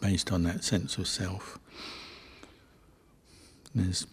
based 0.00 0.32
on 0.32 0.44
that 0.44 0.64
sense 0.64 0.96
of 0.96 1.06
self. 1.06 1.58
There's 3.74 4.06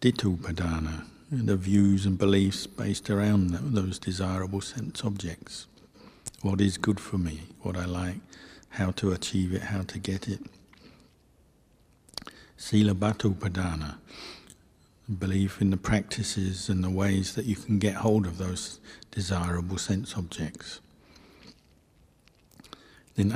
Ditthupadana, 0.00 1.04
the 1.30 1.56
views 1.56 2.06
and 2.06 2.16
beliefs 2.16 2.66
based 2.66 3.10
around 3.10 3.50
those 3.50 3.98
desirable 3.98 4.62
sense 4.62 5.04
objects. 5.04 5.66
What 6.40 6.60
is 6.60 6.78
good 6.78 6.98
for 6.98 7.18
me, 7.18 7.42
what 7.60 7.76
I 7.76 7.84
like, 7.84 8.20
how 8.70 8.92
to 8.92 9.12
achieve 9.12 9.52
it, 9.52 9.62
how 9.62 9.82
to 9.82 9.98
get 9.98 10.26
it. 10.28 10.40
Sila 12.56 12.94
Padana, 12.94 13.96
belief 15.18 15.60
in 15.60 15.70
the 15.70 15.76
practices 15.76 16.68
and 16.68 16.82
the 16.82 16.90
ways 16.90 17.34
that 17.34 17.44
you 17.44 17.56
can 17.56 17.78
get 17.78 17.96
hold 17.96 18.26
of 18.26 18.38
those 18.38 18.80
desirable 19.10 19.78
sense 19.78 20.16
objects. 20.16 20.80
Then 23.16 23.32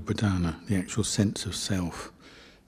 Padana, 0.00 0.66
the 0.66 0.76
actual 0.76 1.04
sense 1.04 1.44
of 1.44 1.54
self, 1.54 2.10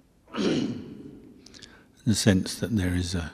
the 0.36 2.14
sense 2.14 2.56
that 2.56 2.76
there 2.76 2.94
is 2.94 3.14
a 3.14 3.32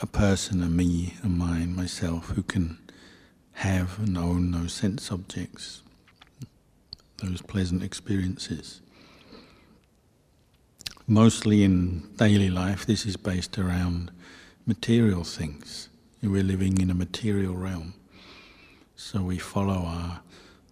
a 0.00 0.06
person, 0.06 0.62
a 0.62 0.68
me, 0.68 1.14
a 1.24 1.28
mine, 1.28 1.74
myself, 1.74 2.28
who 2.30 2.42
can 2.42 2.78
have 3.54 3.98
and 3.98 4.16
own 4.16 4.52
those 4.52 4.72
sense 4.72 5.10
objects, 5.10 5.82
those 7.16 7.42
pleasant 7.42 7.82
experiences. 7.82 8.80
Mostly 11.08 11.64
in 11.64 12.08
daily 12.16 12.50
life, 12.50 12.86
this 12.86 13.06
is 13.06 13.16
based 13.16 13.58
around 13.58 14.12
material 14.66 15.24
things. 15.24 15.88
We're 16.22 16.44
living 16.44 16.80
in 16.80 16.90
a 16.90 16.94
material 16.94 17.54
realm, 17.54 17.94
so 18.94 19.22
we 19.22 19.38
follow 19.38 19.84
our 19.84 20.20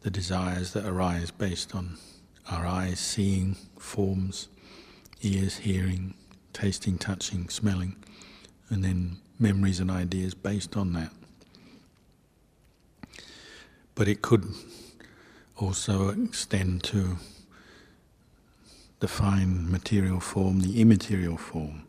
the 0.03 0.11
desires 0.11 0.73
that 0.73 0.87
arise 0.87 1.33
based 1.33 1.75
on 1.75 1.97
our 2.49 2.65
eyes 2.65 3.01
seeing 3.01 3.57
forms, 3.77 4.47
ears 5.21 5.57
hearing, 5.57 6.15
tasting, 6.53 6.97
touching, 6.97 7.49
smelling 7.49 7.97
and 8.69 8.85
then 8.85 9.19
memories 9.39 9.81
and 9.81 9.91
ideas 9.91 10.35
based 10.35 10.77
on 10.77 10.93
that. 10.95 11.11
But 13.95 14.09
it 14.09 14.23
could 14.23 14.45
also 15.57 16.09
extend 16.09 16.83
to 16.85 17.17
the 19.01 19.09
fine 19.09 19.71
material 19.71 20.21
form, 20.21 20.61
the 20.61 20.81
immaterial 20.81 21.37
form. 21.37 21.83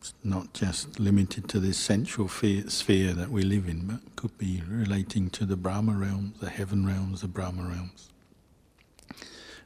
It's 0.00 0.14
not 0.22 0.52
just 0.52 1.00
limited 1.00 1.48
to 1.48 1.60
this 1.60 1.76
sensual 1.76 2.28
sphere 2.28 3.12
that 3.12 3.30
we 3.30 3.42
live 3.42 3.68
in, 3.68 3.86
but 3.86 4.16
could 4.16 4.36
be 4.38 4.62
relating 4.68 5.30
to 5.30 5.44
the 5.44 5.56
Brahma 5.56 5.92
realms, 5.92 6.38
the 6.40 6.50
heaven 6.50 6.86
realms, 6.86 7.22
the 7.22 7.28
Brahma 7.28 7.62
realms, 7.62 8.08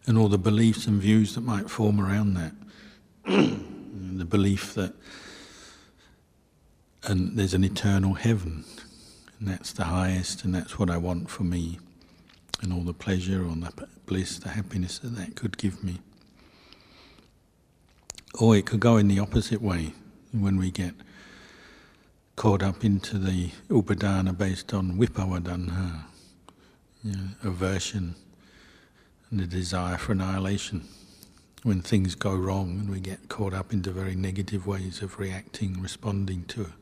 and 0.07 0.17
all 0.17 0.29
the 0.29 0.39
beliefs 0.39 0.87
and 0.87 1.01
views 1.01 1.35
that 1.35 1.43
might 1.43 1.69
form 1.69 2.01
around 2.01 2.35
that. 2.35 2.53
the 3.25 4.25
belief 4.25 4.75
that 4.75 4.95
and 7.05 7.37
there's 7.37 7.55
an 7.55 7.65
eternal 7.65 8.15
heaven, 8.15 8.65
and 9.39 9.49
that's 9.49 9.73
the 9.73 9.85
highest, 9.85 10.45
and 10.45 10.55
that's 10.55 10.79
what 10.79 10.91
I 10.91 10.97
want 10.97 11.31
for 11.31 11.43
me, 11.43 11.79
and 12.61 12.73
all 12.73 12.83
the 12.83 12.93
pleasure, 12.93 13.45
or 13.45 13.55
the 13.55 13.89
bliss, 14.07 14.39
the 14.39 14.51
happiness 14.51 14.99
that 14.99 15.17
that 15.17 15.35
could 15.35 15.59
give 15.59 15.83
me. 15.83 15.99
Or 18.39 18.57
it 18.57 18.67
could 18.67 18.81
go 18.81 18.97
in 18.97 19.09
the 19.09 19.19
opposite 19.19 19.61
way. 19.61 19.93
When 20.33 20.57
we 20.57 20.71
get 20.71 20.95
caught 22.37 22.63
up 22.63 22.85
into 22.85 23.19
the 23.19 23.51
upadana 23.69 24.37
based 24.37 24.73
on 24.73 24.99
vibhavatanha, 24.99 26.05
you 27.05 27.13
know, 27.13 27.29
aversion 27.45 28.15
and 29.31 29.41
the 29.41 29.47
desire 29.47 29.99
for 29.99 30.13
annihilation 30.13 30.89
when 31.63 31.81
things 31.81 32.15
go 32.15 32.35
wrong 32.35 32.81
and 32.81 32.91
we 32.91 32.99
get 32.99 33.29
caught 33.29 33.55
up 33.55 33.73
into 33.73 33.91
very 33.91 34.17
negative 34.17 34.67
ways 34.67 35.01
of 35.01 35.19
reacting, 35.19 35.81
responding 35.81 36.45
to 36.47 36.73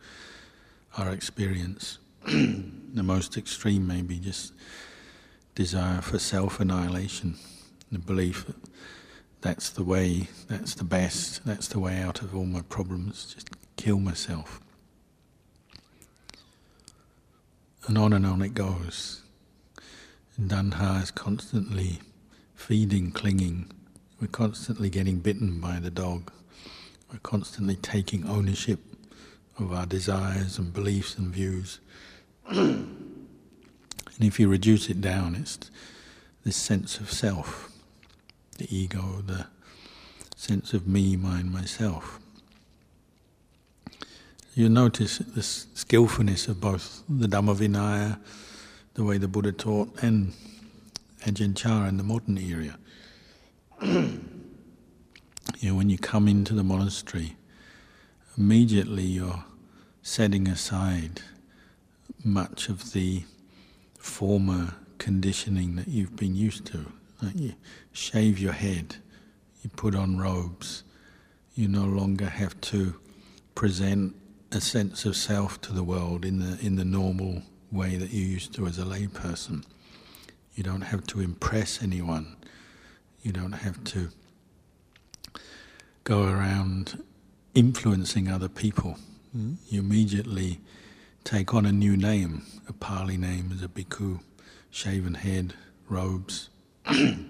our 0.96 1.10
experience. 1.10 1.98
the 2.24 3.02
most 3.02 3.36
extreme 3.36 3.86
may 3.86 4.02
be 4.02 4.18
just 4.18 4.52
desire 5.54 6.00
for 6.00 6.18
self 6.18 6.60
annihilation, 6.60 7.34
the 7.92 7.98
belief 7.98 8.46
that 8.46 8.56
that's 9.42 9.70
the 9.70 9.84
way, 9.84 10.28
that's 10.48 10.74
the 10.74 10.84
best, 10.84 11.44
that's 11.44 11.68
the 11.68 11.80
way 11.80 11.98
out 11.98 12.22
of 12.22 12.34
all 12.34 12.44
my 12.44 12.62
problems, 12.62 13.34
just 13.34 13.50
kill 13.76 13.98
myself. 13.98 14.60
And 17.86 17.96
on 17.96 18.12
and 18.12 18.26
on 18.26 18.42
it 18.42 18.54
goes. 18.54 19.22
And 20.36 20.74
is 21.02 21.10
constantly 21.10 22.00
feeding, 22.54 23.10
clinging 23.10 23.70
we're 24.20 24.26
constantly 24.26 24.90
getting 24.90 25.18
bitten 25.18 25.60
by 25.60 25.78
the 25.80 25.90
dog. 25.90 26.30
We're 27.10 27.20
constantly 27.20 27.76
taking 27.76 28.28
ownership 28.28 28.80
of 29.58 29.72
our 29.72 29.86
desires 29.86 30.58
and 30.58 30.72
beliefs 30.72 31.16
and 31.16 31.32
views. 31.32 31.80
and 32.48 32.86
if 34.18 34.38
you 34.38 34.48
reduce 34.48 34.90
it 34.90 35.00
down, 35.00 35.34
it's 35.34 35.58
this 36.44 36.56
sense 36.56 36.98
of 36.98 37.10
self, 37.10 37.72
the 38.58 38.74
ego, 38.74 39.22
the 39.26 39.46
sense 40.36 40.74
of 40.74 40.86
me, 40.86 41.16
mine, 41.16 41.50
myself. 41.50 42.18
You 44.54 44.68
notice 44.68 45.18
the 45.18 45.42
skillfulness 45.42 46.46
of 46.48 46.60
both 46.60 47.02
the 47.08 47.26
Dhamma 47.26 47.56
Vinaya, 47.56 48.18
the 48.94 49.04
way 49.04 49.16
the 49.16 49.28
Buddha 49.28 49.52
taught, 49.52 50.02
and 50.02 50.34
Ajahn 51.24 51.56
Chah 51.56 51.86
in 51.86 51.96
the 51.96 52.02
modern 52.02 52.36
era. 52.36 52.76
you 53.82 54.20
know, 55.62 55.74
when 55.74 55.88
you 55.88 55.96
come 55.96 56.28
into 56.28 56.52
the 56.52 56.62
monastery, 56.62 57.36
immediately 58.36 59.04
you're 59.04 59.44
setting 60.02 60.48
aside 60.48 61.22
much 62.22 62.68
of 62.68 62.92
the 62.92 63.24
former 63.98 64.74
conditioning 64.98 65.76
that 65.76 65.88
you've 65.88 66.14
been 66.14 66.34
used 66.34 66.66
to. 66.66 66.92
Like 67.22 67.38
you 67.38 67.54
shave 67.90 68.38
your 68.38 68.52
head, 68.52 68.96
you 69.62 69.70
put 69.70 69.94
on 69.94 70.18
robes, 70.18 70.84
you 71.54 71.66
no 71.66 71.84
longer 71.84 72.26
have 72.26 72.60
to 72.62 73.00
present 73.54 74.14
a 74.52 74.60
sense 74.60 75.06
of 75.06 75.16
self 75.16 75.58
to 75.62 75.72
the 75.72 75.84
world 75.84 76.26
in 76.26 76.38
the 76.38 76.58
in 76.60 76.76
the 76.76 76.84
normal 76.84 77.42
way 77.72 77.96
that 77.96 78.10
you 78.10 78.26
used 78.26 78.52
to 78.54 78.66
as 78.66 78.78
a 78.78 78.84
layperson. 78.84 79.64
You 80.54 80.64
don't 80.64 80.82
have 80.82 81.06
to 81.06 81.20
impress 81.20 81.82
anyone. 81.82 82.36
You 83.22 83.32
don't 83.32 83.52
have 83.52 83.82
to 83.84 84.08
go 86.04 86.24
around 86.24 87.02
influencing 87.54 88.28
other 88.28 88.48
people. 88.48 88.96
You 89.68 89.80
immediately 89.80 90.60
take 91.22 91.54
on 91.54 91.66
a 91.66 91.72
new 91.72 91.96
name, 91.96 92.42
a 92.68 92.72
Pali 92.72 93.16
name 93.16 93.50
as 93.52 93.62
a 93.62 93.68
bhikkhu, 93.68 94.20
shaven 94.70 95.14
head, 95.14 95.54
robes, 95.88 96.48
and 96.86 97.28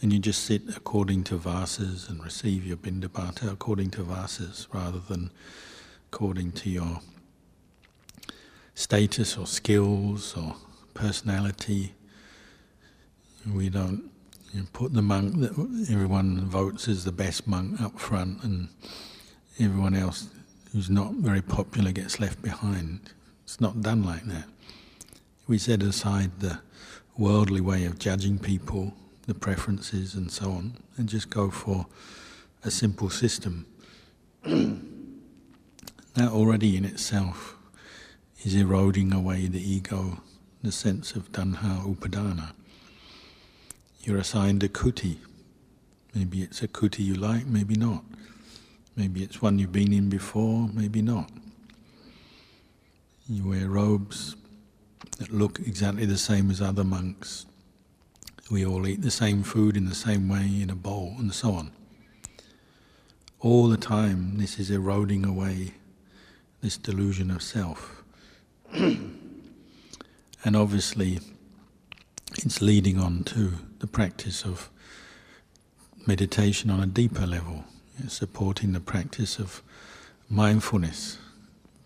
you 0.00 0.18
just 0.18 0.44
sit 0.44 0.62
according 0.76 1.24
to 1.24 1.36
vasas 1.36 2.08
and 2.08 2.22
receive 2.22 2.64
your 2.64 2.76
bindapata 2.76 3.52
according 3.52 3.90
to 3.90 4.02
vasas 4.02 4.66
rather 4.72 5.00
than 5.00 5.30
according 6.12 6.52
to 6.52 6.70
your 6.70 7.00
status 8.74 9.36
or 9.36 9.46
skills 9.46 10.34
or 10.36 10.56
personality. 10.94 11.94
We 13.46 13.68
don't 13.68 14.10
you 14.52 14.64
put 14.72 14.92
the 14.92 15.02
monk 15.02 15.38
that 15.40 15.52
everyone 15.90 16.40
votes 16.46 16.88
as 16.88 17.04
the 17.04 17.12
best 17.12 17.46
monk 17.46 17.80
up 17.80 17.98
front, 17.98 18.42
and 18.42 18.68
everyone 19.58 19.94
else 19.94 20.28
who's 20.72 20.90
not 20.90 21.14
very 21.14 21.42
popular 21.42 21.92
gets 21.92 22.18
left 22.18 22.42
behind. 22.42 23.00
It's 23.44 23.60
not 23.60 23.80
done 23.82 24.02
like 24.02 24.24
that. 24.24 24.46
We 25.46 25.58
set 25.58 25.82
aside 25.82 26.40
the 26.40 26.60
worldly 27.16 27.60
way 27.60 27.84
of 27.84 27.98
judging 27.98 28.38
people, 28.38 28.94
the 29.26 29.34
preferences, 29.34 30.14
and 30.14 30.30
so 30.30 30.50
on, 30.50 30.76
and 30.96 31.08
just 31.08 31.30
go 31.30 31.50
for 31.50 31.86
a 32.64 32.70
simple 32.70 33.10
system. 33.10 33.66
that 34.42 36.28
already 36.28 36.76
in 36.76 36.84
itself 36.84 37.56
is 38.44 38.54
eroding 38.54 39.12
away 39.12 39.46
the 39.46 39.62
ego, 39.62 40.20
the 40.62 40.72
sense 40.72 41.12
of 41.12 41.30
tanha 41.32 41.84
upadana. 41.84 42.52
You're 44.02 44.18
assigned 44.18 44.62
a 44.62 44.68
kuti. 44.68 45.18
Maybe 46.14 46.42
it's 46.42 46.62
a 46.62 46.68
kuti 46.68 47.04
you 47.04 47.14
like, 47.14 47.46
maybe 47.46 47.74
not. 47.74 48.02
Maybe 48.96 49.22
it's 49.22 49.42
one 49.42 49.58
you've 49.58 49.72
been 49.72 49.92
in 49.92 50.08
before, 50.08 50.68
maybe 50.72 51.02
not. 51.02 51.30
You 53.28 53.48
wear 53.48 53.68
robes 53.68 54.36
that 55.18 55.30
look 55.30 55.60
exactly 55.60 56.06
the 56.06 56.18
same 56.18 56.50
as 56.50 56.62
other 56.62 56.82
monks. 56.82 57.46
We 58.50 58.66
all 58.66 58.86
eat 58.88 59.02
the 59.02 59.10
same 59.10 59.42
food 59.42 59.76
in 59.76 59.84
the 59.88 59.94
same 59.94 60.28
way 60.28 60.60
in 60.60 60.70
a 60.70 60.74
bowl, 60.74 61.14
and 61.18 61.32
so 61.32 61.52
on. 61.52 61.70
All 63.38 63.68
the 63.68 63.76
time, 63.76 64.38
this 64.38 64.58
is 64.58 64.70
eroding 64.70 65.24
away 65.24 65.74
this 66.62 66.76
delusion 66.76 67.30
of 67.30 67.42
self. 67.42 68.02
and 68.72 69.12
obviously, 70.44 71.20
it's 72.38 72.60
leading 72.60 72.98
on 72.98 73.24
to 73.24 73.52
the 73.80 73.86
practice 73.86 74.44
of 74.44 74.70
meditation 76.06 76.70
on 76.70 76.80
a 76.80 76.86
deeper 76.86 77.26
level, 77.26 77.64
supporting 78.08 78.72
the 78.72 78.80
practice 78.80 79.38
of 79.38 79.62
mindfulness. 80.28 81.18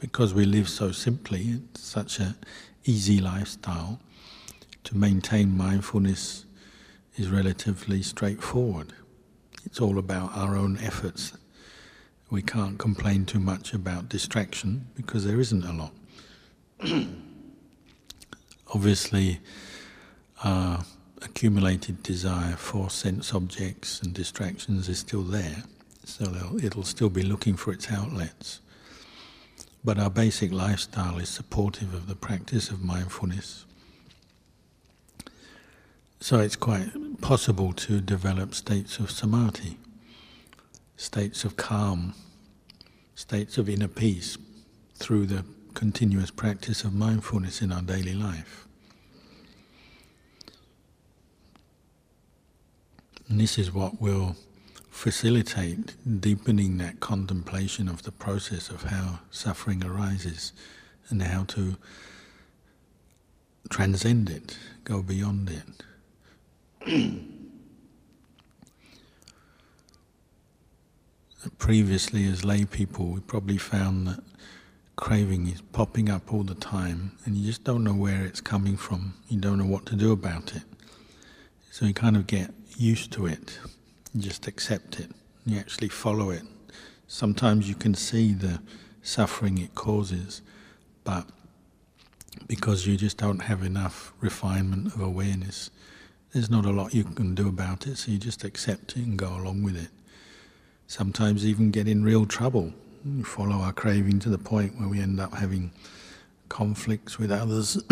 Because 0.01 0.35
we 0.35 0.45
live 0.45 0.69
so 0.69 0.91
simply, 0.93 1.61
it's 1.73 1.81
such 1.81 2.19
an 2.19 2.35
easy 2.85 3.21
lifestyle, 3.21 4.01
to 4.83 4.97
maintain 4.97 5.57
mindfulness 5.57 6.45
is 7.17 7.31
relatively 7.31 8.03
straightforward. 8.03 8.93
It's 9.65 9.81
all 9.81 9.99
about 9.99 10.37
our 10.37 10.57
own 10.57 10.77
efforts. 10.79 11.33
We 12.29 12.43
can't 12.43 12.77
complain 12.77 13.25
too 13.25 13.39
much 13.39 13.73
about 13.73 14.09
distraction 14.09 14.89
because 14.97 15.25
there 15.25 15.41
isn't 15.41 15.65
a 15.65 15.73
lot. 15.73 15.93
Obviously, 18.75 19.39
uh, 20.43 20.83
accumulated 21.25 22.03
desire 22.03 22.57
for 22.57 22.91
sense 22.91 23.35
objects 23.35 24.01
and 24.01 24.13
distractions 24.13 24.89
is 24.89 24.99
still 24.99 25.23
there, 25.23 25.65
so 26.05 26.59
it'll 26.63 26.85
still 26.85 27.11
be 27.11 27.23
looking 27.23 27.57
for 27.57 27.73
its 27.73 27.91
outlets. 27.91 28.61
But 29.85 29.99
our 29.99 30.11
basic 30.11 30.53
lifestyle 30.53 31.19
is 31.19 31.29
supportive 31.29 31.95
of 31.95 32.07
the 32.07 32.15
practice 32.15 32.71
of 32.71 32.85
mindfulness. 32.85 33.65
So 36.21 36.39
it's 36.39 36.57
quite 36.57 37.21
possible 37.21 37.73
to 37.75 38.01
develop 38.01 38.55
states 38.55 38.99
of 38.99 39.11
samadhi, 39.11 39.77
states 40.97 41.45
of 41.45 41.57
calm, 41.57 42.15
states 43.15 43.59
of 43.59 43.69
inner 43.69 43.89
peace 43.89 44.39
through 44.95 45.27
the 45.27 45.45
continuous 45.75 46.31
practice 46.31 46.85
of 46.85 46.95
mindfulness 46.95 47.61
in 47.61 47.73
our 47.73 47.83
daily 47.83 48.15
life. 48.15 48.64
And 53.29 53.41
this 53.41 53.59
is 53.59 53.73
what 53.73 54.01
will 54.01 54.37
facilitate 54.91 55.95
deepening 56.21 56.79
that 56.79 57.01
contemplation 57.01 57.89
of 57.89 58.03
the 58.05 58.13
process 58.13 58.69
of 58.69 58.85
how 58.85 59.19
suffering 59.31 59.85
arises 59.85 60.53
and 61.09 61.23
how 61.23 61.45
to 61.45 61.77
transcend 63.71 64.31
it, 64.31 64.57
go 64.85 65.03
beyond 65.03 65.51
it. 65.51 65.65
Previously, 71.59 72.27
as 72.27 72.45
lay 72.45 72.65
people, 72.65 73.07
we 73.07 73.21
probably 73.21 73.59
found 73.59 74.07
that 74.07 74.21
craving 74.97 75.49
is 75.49 75.61
popping 75.73 76.09
up 76.09 76.33
all 76.33 76.45
the 76.45 76.55
time 76.55 77.13
and 77.25 77.37
you 77.37 77.47
just 77.47 77.65
don't 77.65 77.83
know 77.85 77.95
where 77.95 78.25
it's 78.25 78.41
coming 78.41 78.77
from. 78.77 79.15
You 79.29 79.41
don't 79.41 79.59
know 79.59 79.67
what 79.67 79.87
to 79.87 79.97
do 79.97 80.13
about 80.13 80.55
it. 80.55 80.63
So 81.71 81.85
you 81.87 81.93
kind 81.93 82.17
of 82.17 82.27
get 82.27 82.53
used 82.77 83.13
to 83.13 83.27
it, 83.27 83.59
you 84.13 84.23
just 84.23 84.47
accept 84.47 85.01
it, 85.01 85.11
you 85.47 85.59
actually 85.59 85.89
follow 85.89 86.31
it. 86.31 86.43
Sometimes 87.07 87.69
you 87.69 87.75
can 87.75 87.95
see 87.95 88.33
the 88.33 88.61
suffering 89.03 89.59
it 89.59 89.75
causes, 89.75 90.43
but 91.05 91.27
because 92.49 92.87
you 92.87 92.97
just 92.97 93.19
don't 93.19 93.41
have 93.41 93.63
enough 93.63 94.13
refinement 94.21 94.95
of 94.95 95.01
awareness, 95.01 95.71
there's 96.33 96.51
not 96.51 96.65
a 96.65 96.71
lot 96.71 96.95
you 96.95 97.05
can 97.05 97.35
do 97.35 97.49
about 97.49 97.87
it, 97.87 97.97
so 97.97 98.11
you 98.11 98.19
just 98.19 98.43
accept 98.45 98.97
it 98.97 99.05
and 99.05 99.17
go 99.19 99.29
along 99.29 99.63
with 99.63 99.77
it. 99.77 99.91
Sometimes 100.87 101.47
even 101.47 101.71
get 101.71 101.87
in 101.87 102.03
real 102.03 102.27
trouble. 102.27 102.73
We 103.05 103.23
follow 103.23 103.57
our 103.57 103.73
craving 103.73 104.19
to 104.21 104.31
the 104.31 104.39
point 104.39 104.79
where 104.79 104.89
we 104.89 105.01
end 105.01 105.21
up 105.21 105.35
having 105.35 105.71
conflicts 106.49 107.19
with 107.19 107.31
others, 107.31 107.83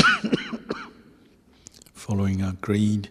following 1.95 2.43
our 2.43 2.53
greed 2.55 3.09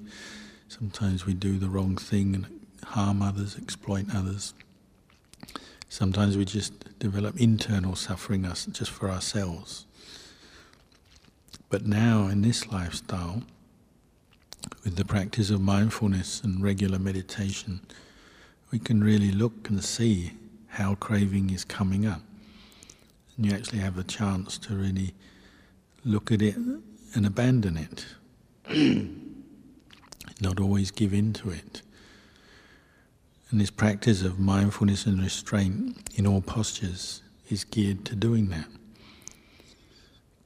Sometimes 0.81 1.27
we 1.27 1.35
do 1.35 1.59
the 1.59 1.69
wrong 1.69 1.95
thing 1.95 2.33
and 2.33 2.59
harm 2.83 3.21
others, 3.21 3.55
exploit 3.55 4.07
others. 4.15 4.55
Sometimes 5.89 6.35
we 6.35 6.43
just 6.43 6.97
develop 6.97 7.39
internal 7.39 7.95
suffering 7.95 8.47
us 8.47 8.65
just 8.65 8.89
for 8.89 9.07
ourselves. 9.07 9.85
But 11.69 11.85
now, 11.85 12.29
in 12.29 12.41
this 12.41 12.71
lifestyle, 12.71 13.43
with 14.83 14.95
the 14.95 15.05
practice 15.05 15.51
of 15.51 15.61
mindfulness 15.61 16.41
and 16.41 16.63
regular 16.63 16.97
meditation, 16.97 17.81
we 18.71 18.79
can 18.79 19.03
really 19.03 19.31
look 19.31 19.69
and 19.69 19.83
see 19.83 20.31
how 20.65 20.95
craving 20.95 21.51
is 21.51 21.63
coming 21.63 22.07
up. 22.07 22.21
And 23.37 23.45
you 23.45 23.53
actually 23.53 23.81
have 23.81 23.99
a 23.99 24.03
chance 24.03 24.57
to 24.57 24.73
really 24.75 25.13
look 26.03 26.31
at 26.31 26.41
it 26.41 26.55
and 26.55 27.23
abandon 27.23 27.77
it. 27.77 29.11
not 30.41 30.60
always 30.60 30.91
give 30.91 31.13
in 31.13 31.34
to 31.34 31.51
it. 31.51 31.82
And 33.49 33.60
this 33.60 33.69
practice 33.69 34.23
of 34.23 34.39
mindfulness 34.39 35.06
and 35.06 35.21
restraint 35.21 36.10
in 36.15 36.25
all 36.25 36.41
postures 36.41 37.21
is 37.49 37.63
geared 37.63 38.06
to 38.06 38.15
doing 38.15 38.47
that. 38.49 38.67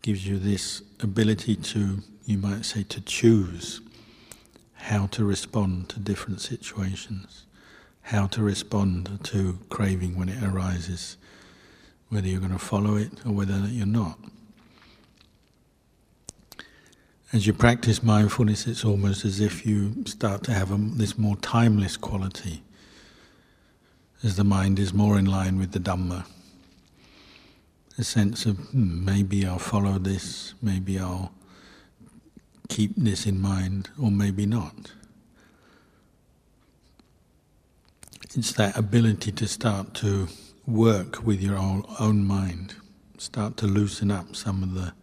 Gives 0.01 0.27
you 0.27 0.39
this 0.39 0.81
ability 0.99 1.55
to, 1.55 1.99
you 2.25 2.38
might 2.38 2.65
say, 2.65 2.84
to 2.84 3.01
choose 3.01 3.81
how 4.73 5.08
to 5.08 5.23
respond 5.23 5.89
to 5.89 5.99
different 5.99 6.41
situations, 6.41 7.45
how 8.01 8.27
to 8.27 8.43
respond 8.43 9.19
to 9.23 9.60
craving 9.69 10.17
when 10.17 10.29
it 10.29 10.43
arises, 10.43 11.17
whether 12.10 12.27
you're 12.27 12.39
going 12.39 12.51
to 12.51 12.60
follow 12.60 12.95
it 12.95 13.12
or 13.25 13.31
whether 13.31 13.58
you're 13.67 13.86
not. 13.86 14.19
As 17.33 17.47
you 17.47 17.53
practice 17.53 18.03
mindfulness, 18.03 18.67
it's 18.67 18.85
almost 18.85 19.25
as 19.25 19.39
if 19.39 19.65
you 19.65 20.05
start 20.05 20.43
to 20.43 20.53
have 20.53 20.71
a, 20.71 20.77
this 20.77 21.17
more 21.17 21.35
timeless 21.38 21.97
quality, 21.97 22.61
as 24.23 24.35
the 24.35 24.43
mind 24.43 24.77
is 24.77 24.93
more 24.93 25.17
in 25.17 25.25
line 25.25 25.57
with 25.57 25.71
the 25.71 25.79
Dhamma. 25.79 26.25
A 27.97 28.03
sense 28.03 28.45
of 28.45 28.57
hmm, 28.57 29.03
maybe 29.03 29.45
I'll 29.45 29.57
follow 29.57 29.97
this, 29.97 30.53
maybe 30.61 30.99
I'll 30.99 31.31
keep 32.69 32.95
this 32.95 33.25
in 33.25 33.41
mind, 33.41 33.89
or 34.01 34.11
maybe 34.11 34.45
not. 34.45 34.91
It's 38.35 38.53
that 38.53 38.77
ability 38.77 39.31
to 39.31 39.47
start 39.47 39.95
to 39.95 40.27
work 40.67 41.25
with 41.25 41.41
your 41.41 41.57
own, 41.57 41.85
own 41.99 42.23
mind, 42.23 42.75
start 43.17 43.57
to 43.57 43.65
loosen 43.65 44.11
up 44.11 44.35
some 44.35 44.61
of 44.61 44.75
the 44.75 44.93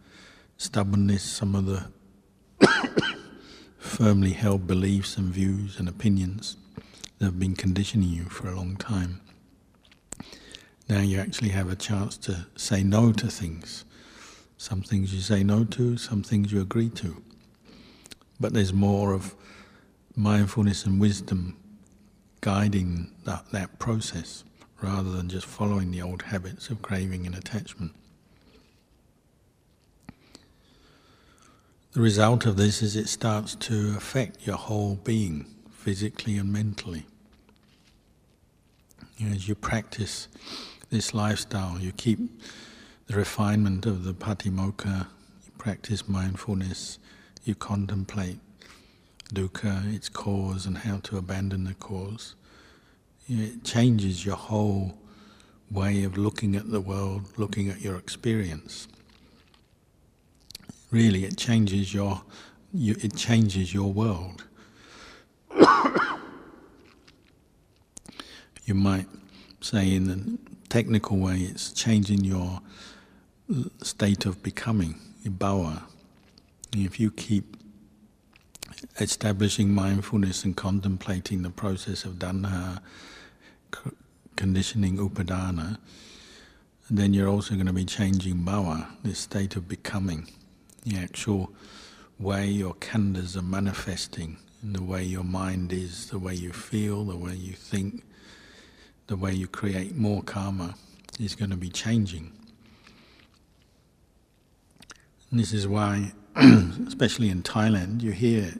stubbornness, 0.57 1.23
some 1.23 1.55
of 1.55 1.65
the 1.65 1.85
firmly 3.77 4.33
held 4.33 4.67
beliefs 4.67 5.17
and 5.17 5.27
views 5.27 5.79
and 5.79 5.87
opinions 5.87 6.57
that 7.19 7.25
have 7.25 7.39
been 7.39 7.55
conditioning 7.55 8.09
you 8.09 8.25
for 8.25 8.47
a 8.47 8.55
long 8.55 8.75
time. 8.75 9.21
Now 10.89 10.99
you 10.99 11.19
actually 11.19 11.49
have 11.49 11.71
a 11.71 11.75
chance 11.75 12.17
to 12.17 12.47
say 12.55 12.83
no 12.83 13.11
to 13.13 13.27
things. 13.27 13.85
Some 14.57 14.81
things 14.81 15.13
you 15.13 15.21
say 15.21 15.43
no 15.43 15.63
to, 15.65 15.97
some 15.97 16.23
things 16.23 16.51
you 16.51 16.61
agree 16.61 16.89
to. 16.89 17.21
But 18.39 18.53
there's 18.53 18.73
more 18.73 19.13
of 19.13 19.35
mindfulness 20.15 20.85
and 20.85 20.99
wisdom 20.99 21.57
guiding 22.41 23.11
that, 23.25 23.49
that 23.51 23.79
process 23.79 24.43
rather 24.81 25.09
than 25.11 25.29
just 25.29 25.45
following 25.45 25.91
the 25.91 26.01
old 26.01 26.23
habits 26.23 26.69
of 26.69 26.81
craving 26.81 27.25
and 27.25 27.35
attachment. 27.35 27.93
The 31.93 32.01
result 32.01 32.47
of 32.47 32.57
this 32.57 32.81
is 32.81 32.95
it 32.95 33.07
starts 33.07 33.53
to 33.53 33.93
affect 33.95 34.47
your 34.47 34.55
whole 34.57 34.95
being, 35.03 35.45
physically 35.69 36.39
and 36.39 36.51
mentally. 36.51 37.05
As 39.23 39.47
you 39.47 39.53
practice 39.53 40.27
this 40.89 41.13
lifestyle, 41.13 41.77
you 41.79 41.91
keep 41.91 42.17
the 43.05 43.13
refinement 43.13 43.85
of 43.85 44.05
the 44.05 44.15
patimokkha, 44.15 45.05
you 45.45 45.51
practice 45.59 46.09
mindfulness, 46.09 46.97
you 47.43 47.53
contemplate 47.53 48.39
dukkha, 49.31 49.93
its 49.93 50.09
cause, 50.09 50.65
and 50.65 50.79
how 50.79 50.97
to 51.03 51.17
abandon 51.17 51.65
the 51.65 51.75
cause. 51.75 52.33
It 53.29 53.63
changes 53.63 54.25
your 54.25 54.35
whole 54.35 54.97
way 55.69 56.03
of 56.05 56.17
looking 56.17 56.55
at 56.55 56.71
the 56.71 56.81
world, 56.81 57.37
looking 57.37 57.69
at 57.69 57.81
your 57.81 57.97
experience 57.97 58.87
really 60.93 61.25
it 61.25 61.35
changes 61.35 61.93
your, 61.93 62.21
you, 62.71 62.95
it 63.01 63.15
changes 63.17 63.73
your 63.73 63.91
world. 63.91 64.45
you 68.65 68.75
might 68.75 69.07
say 69.59 69.93
in 69.93 70.07
the 70.07 70.37
technical 70.69 71.17
way 71.17 71.37
it's 71.39 71.73
changing 71.73 72.23
your 72.23 72.61
state 73.81 74.25
of 74.27 74.41
becoming, 74.43 74.99
bhava. 75.25 75.81
If 76.75 76.99
you 76.99 77.09
keep 77.09 77.57
establishing 78.99 79.73
mindfulness 79.73 80.43
and 80.43 80.55
contemplating 80.55 81.41
the 81.41 81.49
process 81.49 82.05
of 82.05 82.13
tanha, 82.13 82.81
conditioning 84.35 84.97
upadana, 84.97 85.79
then 86.89 87.13
you're 87.15 87.29
also 87.29 87.55
going 87.55 87.65
to 87.65 87.73
be 87.73 87.85
changing 87.85 88.35
bhava, 88.43 88.87
this 89.03 89.17
state 89.19 89.55
of 89.55 89.67
becoming 89.67 90.27
the 90.85 90.97
actual 90.97 91.51
way 92.19 92.47
your 92.47 92.73
khandhas 92.75 93.35
are 93.35 93.41
manifesting, 93.41 94.37
in 94.61 94.73
the 94.73 94.83
way 94.83 95.03
your 95.03 95.23
mind 95.23 95.73
is, 95.73 96.07
the 96.09 96.19
way 96.19 96.33
you 96.33 96.51
feel, 96.51 97.03
the 97.03 97.17
way 97.17 97.33
you 97.33 97.53
think, 97.53 98.03
the 99.07 99.17
way 99.17 99.33
you 99.33 99.47
create 99.47 99.95
more 99.95 100.23
karma 100.23 100.75
is 101.19 101.35
going 101.35 101.51
to 101.51 101.57
be 101.57 101.69
changing. 101.69 102.31
And 105.29 105.39
this 105.39 105.53
is 105.53 105.67
why, 105.67 106.13
especially 106.35 107.29
in 107.29 107.43
Thailand, 107.43 108.01
you 108.01 108.11
hear 108.11 108.53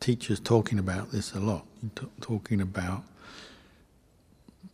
teachers 0.00 0.40
talking 0.40 0.78
about 0.78 1.12
this 1.12 1.32
a 1.32 1.40
lot, 1.40 1.66
t- 1.94 2.06
talking 2.20 2.60
about 2.60 3.04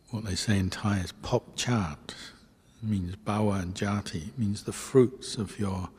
what 0.09 0.25
they 0.25 0.35
say 0.35 0.57
in 0.57 0.69
Thai 0.69 0.99
is 0.99 1.11
pop 1.11 1.55
chart, 1.55 2.15
it 2.81 2.89
means 2.89 3.15
bhava 3.15 3.61
and 3.61 3.75
jati, 3.75 4.29
it 4.29 4.39
means 4.39 4.63
the 4.63 4.73
fruits 4.73 5.37
of 5.37 5.59
your 5.59 5.89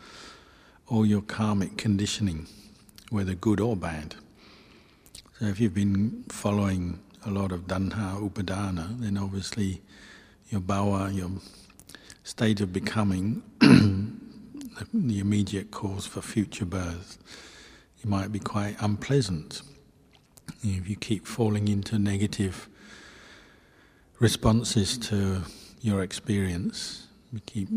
all 0.91 1.07
your 1.07 1.23
karmic 1.23 1.77
conditioning, 1.77 2.49
whether 3.11 3.33
good 3.33 3.61
or 3.61 3.77
bad. 3.77 4.17
So 5.39 5.47
if 5.47 5.61
you've 5.61 5.75
been 5.75 6.25
following 6.29 6.99
a 7.25 7.31
lot 7.31 7.53
of 7.53 7.69
tanha 7.69 8.21
upadana, 8.21 8.99
then 9.01 9.17
obviously 9.17 9.83
your 10.49 10.61
bhava, 10.61 11.15
your 11.15 11.31
state 12.25 12.61
of 12.61 12.73
becoming, 12.73 13.43
the 13.61 15.21
immediate 15.21 15.71
cause 15.71 16.07
for 16.07 16.21
future 16.21 16.65
birth, 16.65 17.19
it 18.03 18.09
might 18.09 18.33
be 18.33 18.41
quite 18.41 18.75
unpleasant. 18.81 19.63
If 20.65 20.91
you 20.91 20.97
keep 20.97 21.25
falling 21.25 21.69
into 21.69 22.01
negative 22.01 22.69
responses 24.19 24.99
to 24.99 25.43
your 25.81 26.03
experience, 26.03 27.07
you 27.33 27.41
keep 27.47 27.69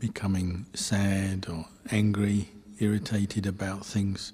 becoming 0.00 0.66
sad 0.74 1.46
or 1.48 1.66
angry, 1.92 2.48
irritated 2.80 3.46
about 3.46 3.84
things, 3.84 4.32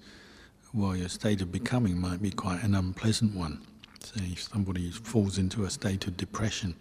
well, 0.73 0.97
your 0.97 1.09
state 1.09 1.43
of 1.43 1.51
becoming 1.51 2.01
might 2.01 2.23
be 2.23 2.31
quite 2.31 2.63
an 2.63 2.75
unpleasant 2.75 3.35
one. 3.35 3.61
Say 4.01 4.25
if 4.33 4.43
somebody 4.45 4.91
falls 4.91 5.37
into 5.37 5.65
a 5.65 5.71
state 5.71 6.07
of 6.07 6.17
depression, 6.17 6.77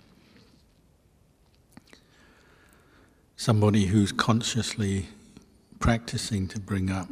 somebody 3.35 3.87
who's 3.87 4.11
consciously 4.11 5.07
practicing 5.79 6.47
to 6.49 6.59
bring 6.59 6.91
up 6.91 7.09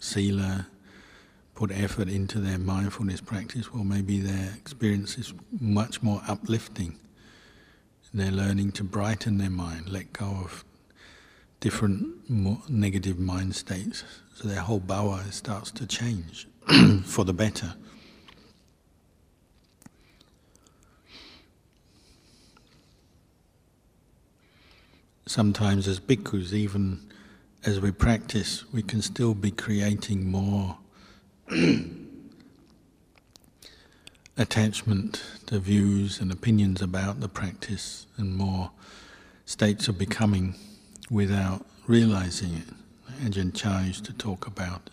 sila, 0.00 0.66
put 1.54 1.72
effort 1.72 2.08
into 2.08 2.38
their 2.38 2.58
mindfulness 2.58 3.20
practice, 3.20 3.72
well, 3.72 3.84
maybe 3.84 4.20
their 4.20 4.52
experience 4.54 5.18
is 5.18 5.34
much 5.60 6.02
more 6.02 6.22
uplifting. 6.28 6.98
They're 8.12 8.32
learning 8.32 8.72
to 8.72 8.84
brighten 8.84 9.38
their 9.38 9.50
mind, 9.50 9.88
let 9.88 10.12
go 10.12 10.26
of 10.44 10.64
different 11.60 12.28
negative 12.68 13.18
mind 13.18 13.54
states. 13.54 14.02
So 14.34 14.48
their 14.48 14.60
whole 14.60 14.80
bhava 14.80 15.30
starts 15.32 15.70
to 15.72 15.86
change 15.86 16.48
for 17.04 17.24
the 17.24 17.34
better. 17.34 17.74
Sometimes, 25.26 25.86
as 25.86 26.00
bhikkhus, 26.00 26.52
even 26.52 26.98
as 27.64 27.78
we 27.78 27.92
practice, 27.92 28.64
we 28.72 28.82
can 28.82 29.00
still 29.00 29.34
be 29.34 29.52
creating 29.52 30.28
more 30.28 30.78
attachment 34.36 35.22
to 35.46 35.60
views 35.60 36.20
and 36.20 36.32
opinions 36.32 36.82
about 36.82 37.20
the 37.20 37.28
practice 37.28 38.06
and 38.16 38.34
more 38.34 38.70
states 39.44 39.86
of 39.86 39.98
becoming 39.98 40.54
without 41.10 41.66
realizing 41.86 42.54
it. 42.54 42.68
Ajahn 43.24 43.52
Chah 43.52 43.80
used 43.80 44.04
to 44.06 44.12
talk 44.12 44.46
about 44.46 44.88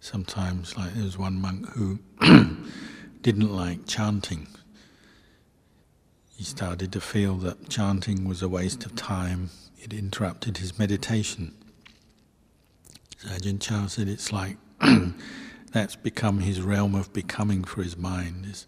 sometimes, 0.00 0.76
like 0.76 0.94
there 0.94 1.04
was 1.04 1.18
one 1.18 1.40
monk 1.40 1.68
who 1.70 1.98
didn't 3.22 3.54
like 3.54 3.86
chanting. 3.86 4.48
He 6.36 6.44
started 6.44 6.90
to 6.92 7.00
feel 7.00 7.36
that 7.36 7.68
chanting 7.68 8.26
was 8.26 8.42
a 8.42 8.48
waste 8.48 8.84
of 8.84 8.96
time, 8.96 9.50
it 9.78 9.92
interrupted 9.92 10.58
his 10.58 10.78
meditation. 10.78 11.54
So 13.18 13.28
Ajahn 13.28 13.60
Chah 13.60 13.86
said 13.86 14.08
it's 14.08 14.32
like 14.32 14.56
that's 15.72 15.94
become 15.96 16.40
his 16.40 16.60
realm 16.60 16.94
of 16.94 17.12
becoming 17.12 17.64
for 17.64 17.82
his 17.82 17.96
mind. 17.96 18.46
As, 18.50 18.66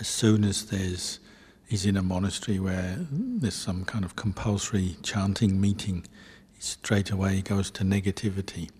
as 0.00 0.08
soon 0.08 0.44
as 0.44 0.66
there's 0.66 1.20
he's 1.68 1.86
in 1.86 1.96
a 1.96 2.02
monastery 2.02 2.58
where 2.58 2.96
there's 3.10 3.54
some 3.54 3.84
kind 3.84 4.04
of 4.04 4.16
compulsory 4.16 4.96
chanting 5.02 5.60
meeting, 5.60 6.06
he 6.54 6.60
straight 6.62 7.10
away 7.10 7.42
goes 7.42 7.70
to 7.72 7.84
negativity. 7.84 8.70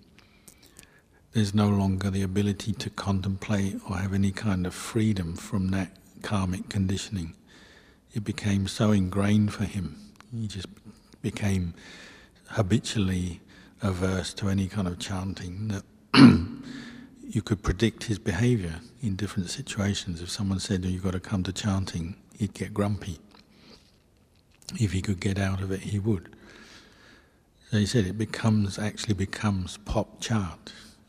There's 1.32 1.54
no 1.54 1.68
longer 1.68 2.10
the 2.10 2.22
ability 2.22 2.72
to 2.72 2.90
contemplate 2.90 3.76
or 3.88 3.98
have 3.98 4.14
any 4.14 4.32
kind 4.32 4.66
of 4.66 4.74
freedom 4.74 5.36
from 5.36 5.68
that 5.68 5.92
karmic 6.22 6.68
conditioning. 6.70 7.34
It 8.14 8.24
became 8.24 8.66
so 8.66 8.90
ingrained 8.90 9.52
for 9.52 9.64
him 9.64 9.96
He 10.34 10.46
just 10.48 10.66
became 11.22 11.74
habitually 12.48 13.40
averse 13.82 14.32
to 14.34 14.48
any 14.48 14.66
kind 14.68 14.88
of 14.88 14.98
chanting 14.98 15.68
that 15.68 15.84
you 17.22 17.42
could 17.42 17.62
predict 17.62 18.04
his 18.04 18.18
behavior 18.18 18.80
in 19.02 19.16
different 19.16 19.50
situations. 19.50 20.22
If 20.22 20.30
someone 20.30 20.58
said, 20.60 20.82
oh, 20.84 20.88
You've 20.88 21.04
got 21.04 21.12
to 21.12 21.20
come 21.20 21.42
to 21.44 21.52
chanting, 21.52 22.16
he'd 22.38 22.54
get 22.54 22.72
grumpy. 22.72 23.18
If 24.78 24.92
he 24.92 25.02
could 25.02 25.20
get 25.20 25.38
out 25.38 25.60
of 25.60 25.70
it, 25.70 25.80
he 25.80 25.98
would. 25.98 26.34
So 27.70 27.78
he 27.78 27.86
said 27.86 28.06
it 28.06 28.16
becomes 28.16 28.78
actually 28.78 29.14
becomes 29.14 29.78
papañca, 29.78 30.54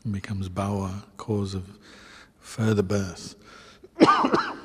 it 0.04 0.12
becomes 0.12 0.48
bhava, 0.48 1.04
cause 1.16 1.54
of 1.54 1.78
further 2.38 2.82
birth. 2.82 3.34
the 3.98 4.56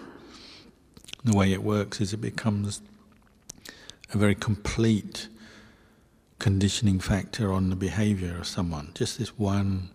way 1.25 1.53
it 1.53 1.63
works 1.63 2.01
is 2.01 2.13
it 2.13 2.17
becomes 2.17 2.81
a 4.13 4.17
very 4.17 4.35
complete 4.35 5.27
conditioning 6.39 6.99
factor 6.99 7.53
on 7.53 7.69
the 7.69 7.75
behavior 7.75 8.37
of 8.37 8.47
someone. 8.47 8.91
Just 8.93 9.19
this 9.19 9.37
one 9.37 9.89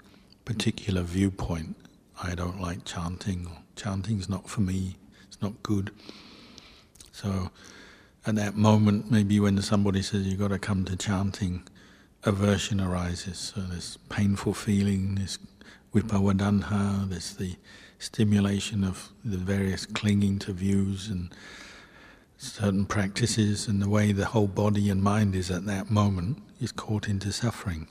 particular 0.45 1.03
viewpoint. 1.03 1.77
I 2.23 2.35
don't 2.35 2.61
like 2.61 2.85
chanting, 2.85 3.47
or 3.47 3.59
chanting's 3.77 4.29
not 4.29 4.49
for 4.49 4.61
me, 4.61 4.97
it's 5.27 5.41
not 5.41 5.63
good. 5.63 5.91
So 7.23 7.51
at 8.27 8.35
that 8.37 8.57
moment, 8.57 9.11
maybe 9.11 9.41
when 9.41 9.61
somebody 9.61 10.01
says 10.01 10.27
you've 10.27 10.39
got 10.39 10.49
to 10.49 10.59
come 10.59 10.87
to 10.87 10.97
chanting, 10.97 11.65
aversion 12.25 12.81
arises. 12.81 13.39
So 13.39 13.61
this 13.61 13.99
painful 14.09 14.55
feeling, 14.55 15.17
this 15.17 15.39
vibhavatanha, 15.95 17.11
there's 17.11 17.35
the 17.35 17.57
stimulation 17.99 18.85
of 18.85 19.11
the 19.23 19.37
various 19.37 19.85
clinging 19.85 20.39
to 20.41 20.53
views 20.55 21.09
and 21.09 21.35
certain 22.39 22.87
practices, 22.87 23.69
and 23.69 23.83
the 23.83 23.89
way 23.89 24.13
the 24.13 24.25
whole 24.25 24.47
body 24.47 24.89
and 24.89 25.03
mind 25.03 25.35
is 25.35 25.51
at 25.51 25.67
that 25.67 25.91
moment 25.91 26.43
is 26.59 26.73
caught 26.73 27.07
into 27.07 27.31
suffering. 27.33 27.87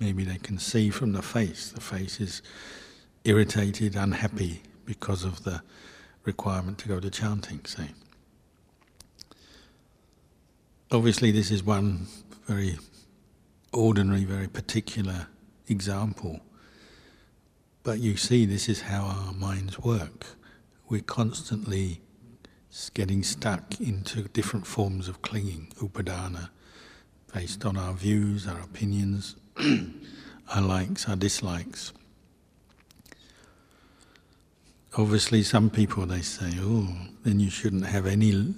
Maybe 0.00 0.24
they 0.24 0.38
can 0.38 0.58
see 0.58 0.88
from 0.88 1.12
the 1.12 1.20
face, 1.20 1.68
the 1.70 1.82
face 1.82 2.18
is 2.18 2.40
irritated, 3.24 3.94
unhappy 3.94 4.62
because 4.86 5.22
of 5.22 5.44
the 5.44 5.60
requirement 6.24 6.78
to 6.78 6.88
go 6.88 6.98
to 6.98 7.10
chanting, 7.10 7.60
say. 7.66 7.90
Obviously, 10.94 11.32
this 11.32 11.50
is 11.50 11.64
one 11.64 12.06
very 12.46 12.78
ordinary, 13.72 14.22
very 14.22 14.46
particular 14.46 15.26
example. 15.66 16.38
But 17.82 17.98
you 17.98 18.16
see, 18.16 18.46
this 18.46 18.68
is 18.68 18.82
how 18.82 19.02
our 19.02 19.32
minds 19.32 19.76
work. 19.80 20.24
We're 20.88 21.00
constantly 21.00 22.00
getting 22.94 23.24
stuck 23.24 23.80
into 23.80 24.22
different 24.28 24.68
forms 24.68 25.08
of 25.08 25.20
clinging, 25.20 25.72
upadana, 25.80 26.50
based 27.34 27.64
on 27.64 27.76
our 27.76 27.94
views, 27.94 28.46
our 28.46 28.60
opinions, 28.60 29.34
our 30.54 30.62
likes, 30.62 31.08
our 31.08 31.16
dislikes. 31.16 31.92
Obviously, 34.96 35.42
some 35.42 35.70
people 35.70 36.06
they 36.06 36.22
say, 36.22 36.52
oh, 36.60 36.86
then 37.24 37.40
you 37.40 37.50
shouldn't 37.50 37.86
have 37.86 38.06
any 38.06 38.54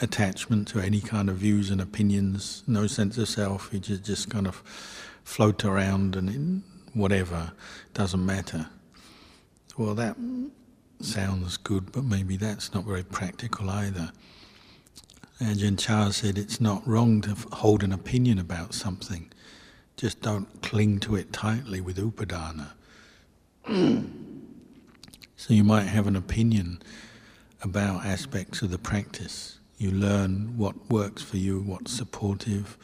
attachment 0.00 0.68
to 0.68 0.80
any 0.80 1.00
kind 1.00 1.28
of 1.28 1.36
views 1.36 1.70
and 1.70 1.80
opinions, 1.80 2.62
no 2.66 2.86
sense 2.86 3.18
of 3.18 3.28
self. 3.28 3.70
You 3.72 3.78
just, 3.78 4.04
just 4.04 4.30
kind 4.30 4.46
of 4.46 4.56
float 5.24 5.64
around 5.64 6.16
and 6.16 6.62
whatever, 6.92 7.52
doesn't 7.92 8.24
matter. 8.24 8.68
Well, 9.76 9.94
that 9.94 10.16
sounds 11.00 11.56
good, 11.56 11.92
but 11.92 12.04
maybe 12.04 12.36
that's 12.36 12.72
not 12.74 12.84
very 12.84 13.02
practical 13.02 13.70
either. 13.70 14.12
Ajahn 15.40 15.78
Chah 15.78 16.10
said 16.10 16.38
it's 16.38 16.60
not 16.60 16.86
wrong 16.86 17.20
to 17.22 17.34
hold 17.52 17.82
an 17.82 17.92
opinion 17.92 18.38
about 18.38 18.72
something, 18.72 19.32
just 19.96 20.20
don't 20.22 20.62
cling 20.62 21.00
to 21.00 21.16
it 21.16 21.32
tightly 21.32 21.80
with 21.80 21.98
upadana. 21.98 22.70
so 25.36 25.54
you 25.54 25.64
might 25.64 25.86
have 25.86 26.06
an 26.06 26.14
opinion 26.14 26.80
about 27.62 28.04
aspects 28.06 28.62
of 28.62 28.70
the 28.70 28.78
practice. 28.78 29.58
You 29.78 29.90
learn 29.90 30.56
what 30.56 30.90
works 30.90 31.22
for 31.22 31.36
you, 31.36 31.60
what's 31.60 31.92
supportive, 31.92 32.76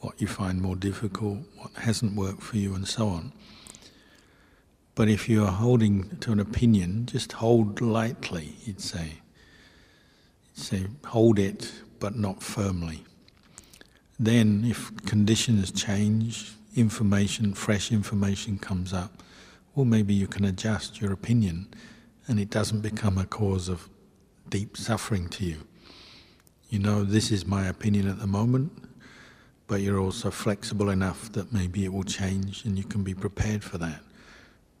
what 0.00 0.20
you 0.20 0.26
find 0.26 0.60
more 0.60 0.76
difficult, 0.76 1.38
what 1.56 1.70
hasn't 1.76 2.16
worked 2.16 2.42
for 2.42 2.56
you, 2.56 2.74
and 2.74 2.86
so 2.86 3.08
on. 3.08 3.32
But 4.94 5.08
if 5.08 5.28
you 5.28 5.44
are 5.44 5.52
holding 5.52 6.16
to 6.18 6.32
an 6.32 6.40
opinion, 6.40 7.06
just 7.06 7.32
hold 7.32 7.80
lightly, 7.80 8.56
you'd 8.64 8.80
say. 8.80 9.20
You'd 10.54 10.64
say, 10.64 10.86
hold 11.06 11.38
it, 11.38 11.72
but 11.98 12.16
not 12.16 12.42
firmly. 12.42 13.04
Then, 14.18 14.64
if 14.66 14.94
conditions 15.06 15.72
change, 15.72 16.52
information, 16.76 17.54
fresh 17.54 17.90
information 17.90 18.58
comes 18.58 18.92
up, 18.92 19.22
well, 19.74 19.86
maybe 19.86 20.12
you 20.12 20.26
can 20.26 20.44
adjust 20.44 21.00
your 21.00 21.12
opinion 21.12 21.72
and 22.28 22.38
it 22.38 22.50
doesn't 22.50 22.82
become 22.82 23.18
a 23.18 23.24
cause 23.24 23.68
of 23.68 23.88
deep 24.48 24.76
suffering 24.76 25.28
to 25.30 25.44
you. 25.44 25.56
You 26.72 26.78
know, 26.78 27.04
this 27.04 27.30
is 27.30 27.46
my 27.46 27.66
opinion 27.66 28.08
at 28.08 28.18
the 28.18 28.26
moment, 28.26 28.72
but 29.66 29.82
you're 29.82 30.00
also 30.00 30.30
flexible 30.30 30.88
enough 30.88 31.30
that 31.32 31.52
maybe 31.52 31.84
it 31.84 31.92
will 31.92 32.02
change 32.02 32.64
and 32.64 32.78
you 32.78 32.84
can 32.84 33.02
be 33.02 33.12
prepared 33.12 33.62
for 33.62 33.76
that. 33.76 34.00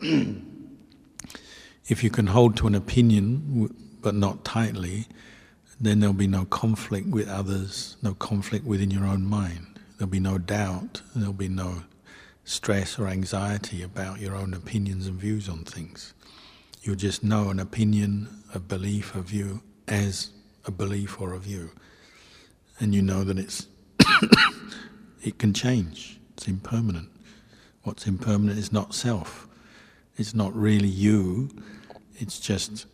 if 0.00 2.02
you 2.02 2.08
can 2.08 2.28
hold 2.28 2.56
to 2.56 2.66
an 2.66 2.74
opinion 2.74 3.74
but 4.00 4.14
not 4.14 4.42
tightly, 4.42 5.06
then 5.78 6.00
there'll 6.00 6.14
be 6.14 6.26
no 6.26 6.46
conflict 6.46 7.08
with 7.08 7.28
others, 7.28 7.98
no 8.00 8.14
conflict 8.14 8.64
within 8.64 8.90
your 8.90 9.04
own 9.04 9.26
mind. 9.26 9.78
There'll 9.98 10.08
be 10.08 10.18
no 10.18 10.38
doubt, 10.38 11.02
there'll 11.14 11.34
be 11.34 11.48
no 11.48 11.82
stress 12.42 12.98
or 12.98 13.06
anxiety 13.06 13.82
about 13.82 14.18
your 14.18 14.34
own 14.34 14.54
opinions 14.54 15.08
and 15.08 15.20
views 15.20 15.46
on 15.46 15.64
things. 15.64 16.14
You'll 16.80 16.96
just 16.96 17.22
know 17.22 17.50
an 17.50 17.60
opinion, 17.60 18.44
a 18.54 18.60
belief, 18.60 19.14
a 19.14 19.20
view 19.20 19.60
as 19.86 20.30
a 20.64 20.70
belief 20.70 21.20
or 21.20 21.32
a 21.32 21.38
view. 21.38 21.70
And 22.78 22.94
you 22.94 23.02
know 23.02 23.24
that 23.24 23.38
it's 23.38 23.66
it 25.22 25.38
can 25.38 25.52
change, 25.52 26.18
it's 26.34 26.48
impermanent. 26.48 27.08
What's 27.84 28.06
impermanent 28.06 28.58
is 28.58 28.72
not 28.72 28.94
self. 28.94 29.48
It's 30.16 30.34
not 30.34 30.54
really 30.54 30.88
you, 30.88 31.48
it's 32.16 32.38
just 32.38 32.86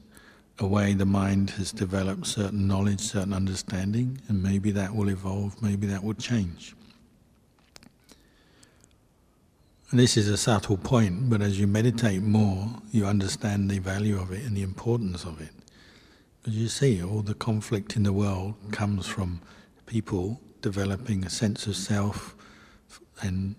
a 0.58 0.66
way 0.66 0.94
the 0.94 1.06
mind 1.06 1.50
has 1.50 1.72
developed 1.72 2.26
certain 2.26 2.66
knowledge, 2.66 3.00
certain 3.00 3.32
understanding, 3.32 4.20
and 4.28 4.42
maybe 4.42 4.70
that 4.72 4.94
will 4.94 5.08
evolve, 5.08 5.60
maybe 5.62 5.86
that 5.86 6.02
will 6.02 6.14
change. 6.14 6.74
And 9.90 9.98
this 9.98 10.16
is 10.16 10.28
a 10.28 10.36
subtle 10.36 10.76
point, 10.76 11.30
but 11.30 11.40
as 11.40 11.58
you 11.58 11.66
meditate 11.66 12.22
more, 12.22 12.68
you 12.90 13.06
understand 13.06 13.70
the 13.70 13.78
value 13.78 14.20
of 14.20 14.32
it 14.32 14.44
and 14.44 14.56
the 14.56 14.62
importance 14.62 15.24
of 15.24 15.40
it. 15.40 15.50
Because 16.48 16.62
you 16.62 16.68
see, 16.68 17.02
all 17.02 17.20
the 17.20 17.34
conflict 17.34 17.94
in 17.94 18.04
the 18.04 18.12
world 18.14 18.54
comes 18.70 19.06
from 19.06 19.42
people 19.84 20.40
developing 20.62 21.22
a 21.22 21.28
sense 21.28 21.66
of 21.66 21.76
self 21.76 22.34
and 23.20 23.54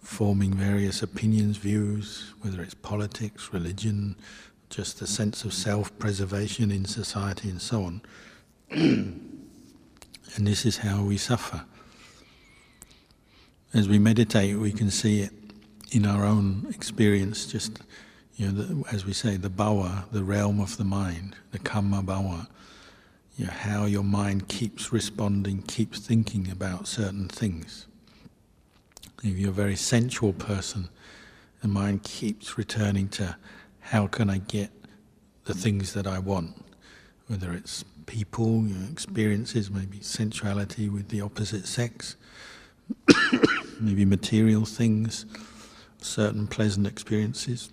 forming 0.00 0.52
various 0.52 1.04
opinions, 1.04 1.56
views, 1.56 2.34
whether 2.40 2.62
it's 2.62 2.74
politics, 2.74 3.52
religion, 3.52 4.16
just 4.70 5.00
a 5.00 5.06
sense 5.06 5.44
of 5.44 5.54
self 5.54 5.96
preservation 6.00 6.72
in 6.72 6.84
society, 6.84 7.48
and 7.48 7.62
so 7.62 7.84
on. 7.84 8.02
and 8.70 9.20
this 10.36 10.66
is 10.66 10.78
how 10.78 11.04
we 11.04 11.16
suffer. 11.16 11.64
As 13.72 13.88
we 13.88 14.00
meditate, 14.00 14.58
we 14.58 14.72
can 14.72 14.90
see 14.90 15.20
it 15.20 15.32
in 15.92 16.04
our 16.04 16.24
own 16.24 16.66
experience, 16.74 17.46
just, 17.46 17.78
you 18.40 18.50
know, 18.50 18.62
the, 18.62 18.88
as 18.90 19.04
we 19.04 19.12
say, 19.12 19.36
the 19.36 19.50
bhava, 19.50 20.10
the 20.12 20.24
realm 20.24 20.60
of 20.60 20.78
the 20.78 20.84
mind, 20.84 21.36
the 21.50 21.58
kamma 21.58 22.02
bhava, 22.02 22.46
you 23.36 23.44
know, 23.44 23.50
how 23.52 23.84
your 23.84 24.02
mind 24.02 24.48
keeps 24.48 24.94
responding, 24.94 25.60
keeps 25.60 25.98
thinking 25.98 26.50
about 26.50 26.88
certain 26.88 27.28
things. 27.28 27.86
If 29.22 29.36
you're 29.36 29.50
a 29.50 29.52
very 29.52 29.76
sensual 29.76 30.32
person, 30.32 30.88
the 31.60 31.68
mind 31.68 32.02
keeps 32.02 32.56
returning 32.56 33.10
to 33.10 33.36
how 33.80 34.06
can 34.06 34.30
I 34.30 34.38
get 34.38 34.70
the 35.44 35.52
things 35.52 35.92
that 35.92 36.06
I 36.06 36.18
want, 36.18 36.64
whether 37.26 37.52
it's 37.52 37.84
people, 38.06 38.64
you 38.64 38.74
know, 38.74 38.90
experiences, 38.90 39.70
maybe 39.70 40.00
sensuality 40.00 40.88
with 40.88 41.10
the 41.10 41.20
opposite 41.20 41.66
sex, 41.66 42.16
maybe 43.80 44.06
material 44.06 44.64
things, 44.64 45.26
certain 46.00 46.46
pleasant 46.46 46.86
experiences. 46.86 47.68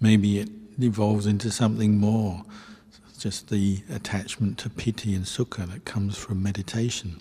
Maybe 0.00 0.38
it 0.38 0.50
evolves 0.80 1.26
into 1.26 1.50
something 1.50 1.98
more, 1.98 2.44
just 3.18 3.48
the 3.48 3.82
attachment 3.90 4.58
to 4.58 4.70
piti 4.70 5.14
and 5.14 5.24
sukha 5.24 5.70
that 5.72 5.84
comes 5.84 6.16
from 6.16 6.42
meditation 6.42 7.20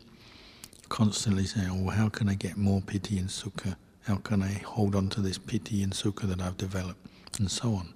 constantly 0.89 1.45
saying, 1.45 1.69
oh, 1.71 1.89
how 1.89 2.09
can 2.09 2.29
I 2.29 2.35
get 2.35 2.57
more 2.57 2.81
piti 2.81 3.17
and 3.17 3.29
sukha? 3.29 3.75
How 4.03 4.17
can 4.17 4.43
I 4.43 4.53
hold 4.59 4.95
on 4.95 5.09
to 5.09 5.21
this 5.21 5.37
piti 5.37 5.81
and 5.83 5.93
sukha 5.93 6.27
that 6.27 6.41
I've 6.41 6.57
developed? 6.57 7.05
And 7.39 7.49
so 7.49 7.73
on. 7.73 7.93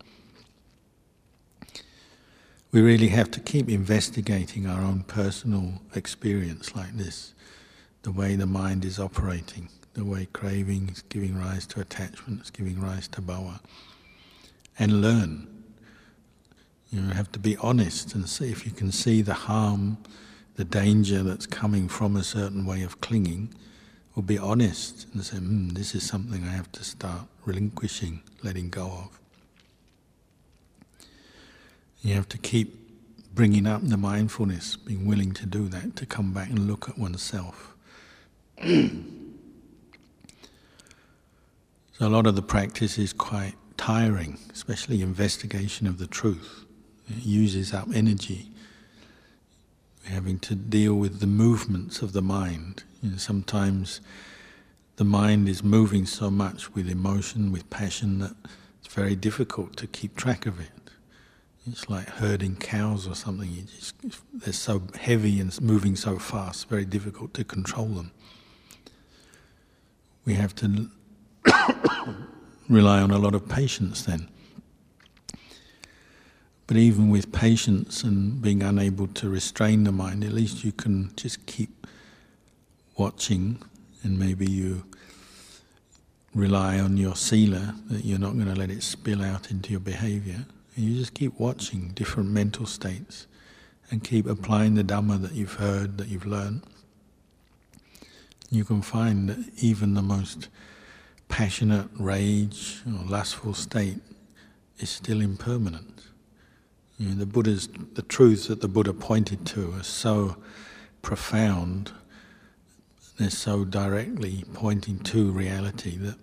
we 2.72 2.82
really 2.82 3.08
have 3.08 3.32
to 3.32 3.40
keep 3.40 3.70
investigating 3.70 4.68
our 4.68 4.82
own 4.82 5.04
personal 5.04 5.82
experience 5.96 6.76
like 6.76 6.96
this, 6.96 7.34
the 8.04 8.12
way 8.12 8.36
the 8.36 8.46
mind 8.46 8.86
is 8.86 9.00
operating, 9.00 9.70
the 9.94 10.06
way 10.06 10.28
craving 10.34 10.90
is 10.90 11.02
giving 11.04 11.38
rise 11.38 11.66
to 11.68 11.80
attachment, 11.80 12.42
is 12.42 12.52
giving 12.52 12.80
rise 12.80 13.08
to 13.08 13.22
bhava, 13.22 13.60
and 14.80 15.02
learn. 15.02 15.48
You 16.92 17.02
have 17.02 17.32
to 17.34 17.40
be 17.40 17.56
honest 17.58 18.16
and 18.16 18.28
see 18.28 18.50
if 18.50 18.66
you 18.66 18.72
can 18.72 18.92
see 18.92 19.22
the 19.22 19.36
harm, 19.36 19.98
the 20.56 20.64
danger 20.64 21.22
that's 21.22 21.46
coming 21.46 21.88
from 21.88 22.16
a 22.16 22.24
certain 22.24 22.66
way 22.66 22.82
of 22.82 23.00
clinging, 23.00 23.54
or 24.16 24.24
be 24.24 24.40
honest 24.40 25.06
and 25.14 25.24
say, 25.24 25.38
hmm, 25.38 25.70
this 25.70 25.94
is 25.94 26.08
something 26.08 26.44
I 26.44 26.52
have 26.52 26.72
to 26.74 26.84
start 26.84 27.28
relinquishing, 27.46 28.22
letting 28.42 28.70
go 28.70 28.86
of. 28.86 29.20
You 32.02 32.16
have 32.16 32.30
to 32.30 32.38
keep 32.38 32.76
bringing 33.36 33.68
up 33.68 33.82
the 33.84 33.98
mindfulness, 33.98 34.76
being 34.76 35.06
willing 35.06 35.34
to 35.34 35.46
do 35.46 35.68
that, 35.68 35.96
to 35.98 36.06
come 36.06 36.34
back 36.34 36.50
and 36.50 36.68
look 36.68 36.90
at 36.90 36.98
oneself. 36.98 37.76
so 38.64 38.90
a 42.00 42.10
lot 42.10 42.26
of 42.26 42.36
the 42.36 42.42
practice 42.42 42.98
is 42.98 43.14
quite 43.14 43.54
tiring, 43.80 44.38
especially 44.52 45.02
investigation 45.02 45.88
of 45.88 46.00
the 46.00 46.06
truth. 46.06 46.66
It 47.10 47.26
uses 47.26 47.74
up 47.74 47.88
energy. 47.94 48.52
We're 50.04 50.16
having 50.16 50.38
to 50.40 50.54
deal 50.54 50.96
with 50.96 51.22
the 51.22 51.28
movements 51.28 52.02
of 52.02 52.12
the 52.12 52.22
mind. 52.22 52.84
You 53.02 53.12
know, 53.12 53.18
sometimes 53.18 54.02
the 54.98 55.06
mind 55.06 55.48
is 55.48 55.64
moving 55.64 56.06
so 56.06 56.30
much 56.30 56.76
with 56.76 56.90
emotion, 56.90 57.54
with 57.54 57.70
passion, 57.70 58.20
that 58.20 58.36
it's 58.84 58.94
very 58.94 59.16
difficult 59.16 59.78
to 59.78 59.88
keep 59.88 60.18
track 60.18 60.46
of 60.46 60.60
it. 60.60 60.92
It's 61.66 61.90
like 61.90 62.10
herding 62.10 62.58
cows 62.58 63.08
or 63.08 63.16
something. 63.16 63.66
Just, 63.74 63.96
they're 64.34 64.52
so 64.52 64.84
heavy 65.00 65.40
and 65.40 65.60
moving 65.62 65.96
so 65.96 66.20
fast, 66.20 66.68
very 66.68 66.86
difficult 66.86 67.34
to 67.36 67.46
control 67.46 67.88
them. 67.88 68.12
We 70.26 70.34
have 70.34 70.54
to 70.56 70.90
rely 72.70 73.02
on 73.02 73.12
a 73.12 73.18
lot 73.18 73.34
of 73.36 73.50
patience 73.50 74.04
then. 74.04 74.30
But 76.68 76.78
even 76.78 77.10
with 77.10 77.32
patience 77.32 78.04
and 78.04 78.42
being 78.42 78.62
unable 78.62 79.08
to 79.08 79.28
restrain 79.28 79.86
the 79.86 79.92
mind, 79.92 80.24
at 80.24 80.32
least 80.32 80.64
you 80.64 80.72
can 80.72 81.12
just 81.16 81.48
keep 81.48 81.88
watching 82.96 83.60
and 84.04 84.20
maybe 84.20 84.50
you 84.50 84.84
rely 86.36 86.80
on 86.80 86.96
your 86.96 87.16
sila, 87.16 87.74
that 87.90 88.06
you're 88.06 88.20
not 88.20 88.34
going 88.34 88.54
to 88.54 88.54
let 88.54 88.70
it 88.70 88.84
spill 88.84 89.24
out 89.24 89.50
into 89.50 89.72
your 89.72 89.80
behavior. 89.80 90.46
And 90.76 90.86
you 90.86 90.96
just 90.96 91.16
keep 91.16 91.40
watching 91.40 91.90
different 91.96 92.30
mental 92.30 92.68
states 92.68 93.26
and 93.90 94.04
keep 94.04 94.28
applying 94.28 94.76
the 94.76 94.84
Dhamma 94.84 95.20
that 95.24 95.34
you've 95.34 95.56
heard, 95.56 95.98
that 95.98 96.08
you've 96.08 96.28
learned. 96.28 96.62
You 98.52 98.64
can 98.64 98.84
find 98.84 99.30
that 99.30 99.40
even 99.58 99.96
the 99.96 100.04
most 100.04 100.50
passionate 101.30 101.88
rage 101.98 102.82
or 102.86 103.06
lustful 103.10 103.54
state 103.54 104.00
is 104.80 104.90
still 104.90 105.22
impermanent. 105.22 106.02
You 106.98 107.10
know, 107.10 107.16
the 107.16 107.26
Buddha's 107.26 107.70
the 107.94 108.02
truths 108.02 108.48
that 108.48 108.60
the 108.60 108.68
Buddha 108.68 108.94
pointed 108.94 109.46
to 109.48 109.74
are 109.76 109.84
so 109.84 110.36
profound, 111.02 111.94
they're 113.18 113.30
so 113.30 113.64
directly 113.64 114.44
pointing 114.54 115.00
to 115.00 115.32
reality 115.32 115.96
that 115.98 116.18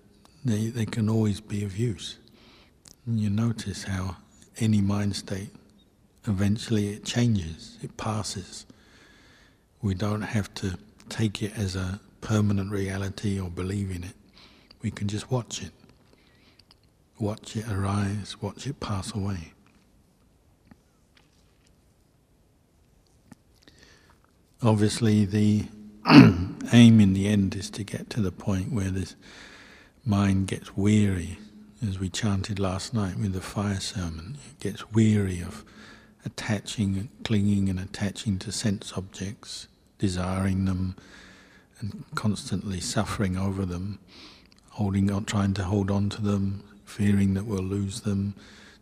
they, 0.45 0.67
they 0.67 0.85
can 0.85 1.09
always 1.09 1.41
be 1.41 1.65
of 1.65 1.79
use. 1.79 2.19
And 3.07 3.19
you 3.19 3.31
notice 3.31 3.85
how 3.85 4.17
any 4.59 4.81
mind 4.81 5.17
state, 5.17 5.51
eventually 6.27 6.89
it 6.89 7.05
changes, 7.05 7.79
it 7.83 7.97
passes. 7.97 8.67
We 9.81 9.95
don't 9.95 10.23
have 10.23 10.53
to 10.55 10.77
take 11.09 11.43
it 11.43 11.57
as 11.57 11.77
a 11.77 12.01
permanent 12.21 12.71
reality 12.71 13.39
or 13.41 13.49
believe 13.49 13.91
in 13.91 14.05
it. 14.05 14.15
We 14.83 14.91
can 14.91 15.09
just 15.09 15.31
watch 15.31 15.63
it. 15.63 15.73
Watch 17.19 17.57
it 17.57 17.67
arise, 17.69 18.37
watch 18.41 18.67
it 18.67 18.79
pass 18.79 19.15
away. 19.15 19.53
Obviously, 24.63 25.25
the 25.25 25.67
aim 26.73 27.01
in 27.01 27.13
the 27.13 27.27
end 27.29 27.55
is 27.55 27.71
to 27.71 27.85
get 27.85 28.11
to 28.11 28.21
the 28.21 28.33
point 28.33 28.73
where 28.73 28.91
this 28.91 29.17
mind 30.05 30.49
gets 30.49 30.77
weary 30.77 31.39
as 31.87 31.99
we 31.99 32.09
chanted 32.09 32.59
last 32.59 32.95
night 32.95 33.19
with 33.19 33.33
the 33.33 33.41
fire 33.41 33.81
sermon, 33.81 34.39
it 34.51 34.61
gets 34.61 34.91
weary 34.93 35.41
of 35.41 35.65
attaching, 36.25 36.97
and 36.97 37.09
clinging, 37.23 37.69
and 37.69 37.79
attaching 37.79 38.39
to 38.39 38.51
sense 38.51 38.93
objects, 38.97 39.69
desiring 39.99 40.65
them, 40.65 40.97
and 41.81 42.05
constantly 42.15 42.81
suffering 42.81 43.37
over 43.37 43.65
them, 43.67 43.99
holding 44.77 45.11
on, 45.11 45.25
trying 45.25 45.55
to 45.55 45.65
hold 45.65 45.91
on 45.91 46.09
to 46.11 46.23
them, 46.23 46.63
fearing 46.85 47.35
that 47.35 47.45
we'll 47.45 47.63
lose 47.63 48.03
them, 48.03 48.35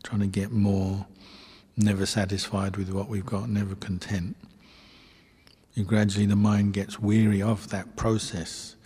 trying 0.03 0.21
to 0.21 0.27
get 0.27 0.51
more, 0.53 1.07
never 1.77 2.07
satisfied 2.07 2.77
with 2.77 2.91
what 2.91 3.09
we've 3.09 3.27
got, 3.27 3.49
never 3.49 3.75
content. 3.75 4.37
And 5.77 5.87
gradually 5.87 6.27
the 6.27 6.37
mind 6.37 6.75
gets 6.75 7.01
weary 7.01 7.43
of 7.43 7.71
that 7.71 7.97
process 7.97 8.77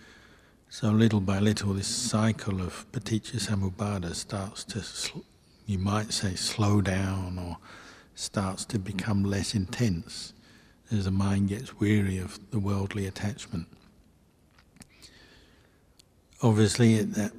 so 0.71 0.91
little 0.91 1.19
by 1.19 1.39
little, 1.39 1.73
this 1.73 1.87
cycle 1.87 2.61
of 2.61 2.85
paticca 2.91 3.37
samuppada 3.37 4.13
starts 4.13 4.63
to, 4.65 5.23
you 5.65 5.79
might 5.79 6.13
say, 6.13 6.35
slow 6.35 6.79
down 6.79 7.39
or 7.39 7.57
starts 8.13 8.65
to 8.65 8.77
become 8.77 9.23
less 9.23 9.55
intense 9.55 10.33
as 10.91 11.05
the 11.05 11.11
mind 11.11 11.49
gets 11.49 11.79
weary 11.79 12.19
of 12.19 12.39
the 12.51 12.59
worldly 12.59 13.07
attachment. 13.07 13.65
Obviously, 16.41 16.95
it, 16.95 17.13
that, 17.15 17.31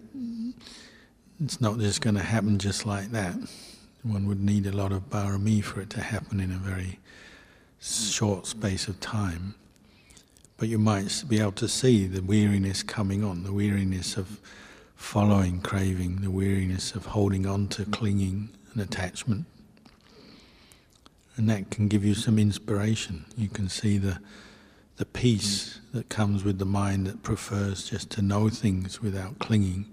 it's 1.43 1.61
not 1.61 1.79
just 1.79 2.01
going 2.03 2.17
to 2.17 2.23
happen 2.23 2.59
just 2.59 2.85
like 2.85 3.11
that. 3.13 3.35
One 4.03 4.27
would 4.27 4.41
need 4.41 4.67
a 4.67 4.73
lot 4.73 4.93
of 4.93 5.09
barami 5.09 5.63
for 5.65 5.81
it 5.81 5.91
to 5.91 6.03
happen 6.03 6.41
in 6.41 6.53
a 6.53 6.57
very 6.57 6.99
short 7.81 8.47
space 8.47 8.89
of 8.89 9.01
time. 9.01 9.55
But 10.59 10.69
you 10.69 10.79
might 10.79 11.25
be 11.27 11.41
able 11.41 11.53
to 11.53 11.69
see 11.69 12.07
the 12.07 12.23
weariness 12.23 12.83
coming 12.83 13.25
on, 13.25 13.45
the 13.45 13.53
weariness 13.53 14.19
of 14.19 14.39
following 14.95 15.63
craving, 15.63 16.17
the 16.17 16.31
weariness 16.31 16.95
of 16.95 17.07
holding 17.07 17.47
on 17.47 17.69
to 17.69 17.87
clinging 17.87 18.51
and 18.75 18.83
attachment. 18.83 19.47
And 21.37 21.49
that 21.49 21.71
can 21.71 21.89
give 21.89 22.05
you 22.05 22.15
some 22.15 22.39
inspiration. 22.39 23.25
You 23.39 23.49
can 23.49 23.71
see 23.71 23.97
the, 23.97 24.21
the 25.01 25.07
peace 25.07 25.81
that 25.95 26.11
comes 26.11 26.45
with 26.45 26.59
the 26.59 26.67
mind 26.67 27.07
that 27.07 27.23
prefers 27.23 27.89
just 27.89 28.11
to 28.11 28.21
know 28.21 28.51
things 28.51 29.01
without 29.01 29.39
clinging. 29.39 29.87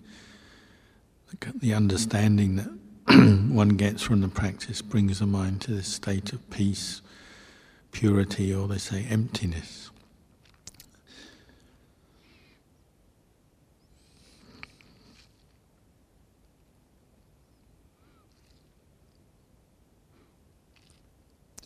The 1.56 1.74
understanding 1.74 2.58
that 2.58 2.68
one 3.50 3.70
gets 3.70 4.04
from 4.04 4.20
the 4.20 4.28
practice 4.28 4.82
brings 4.82 5.20
the 5.20 5.26
mind 5.26 5.62
to 5.62 5.72
this 5.72 5.88
state 5.88 6.34
of 6.34 6.50
peace, 6.50 7.02
purity, 7.94 8.54
or 8.54 8.68
they 8.68 8.78
say 8.78 9.06
emptiness. 9.10 9.92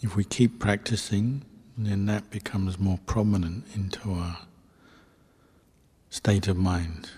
If 0.04 0.16
we 0.16 0.26
keep 0.26 0.60
practicing, 0.60 1.42
then 1.78 2.06
that 2.06 2.30
becomes 2.30 2.80
more 2.80 3.00
prominent 3.06 3.66
into 3.74 4.12
our 4.12 4.40
state 6.10 6.48
of 6.48 6.58
mind. 6.58 7.10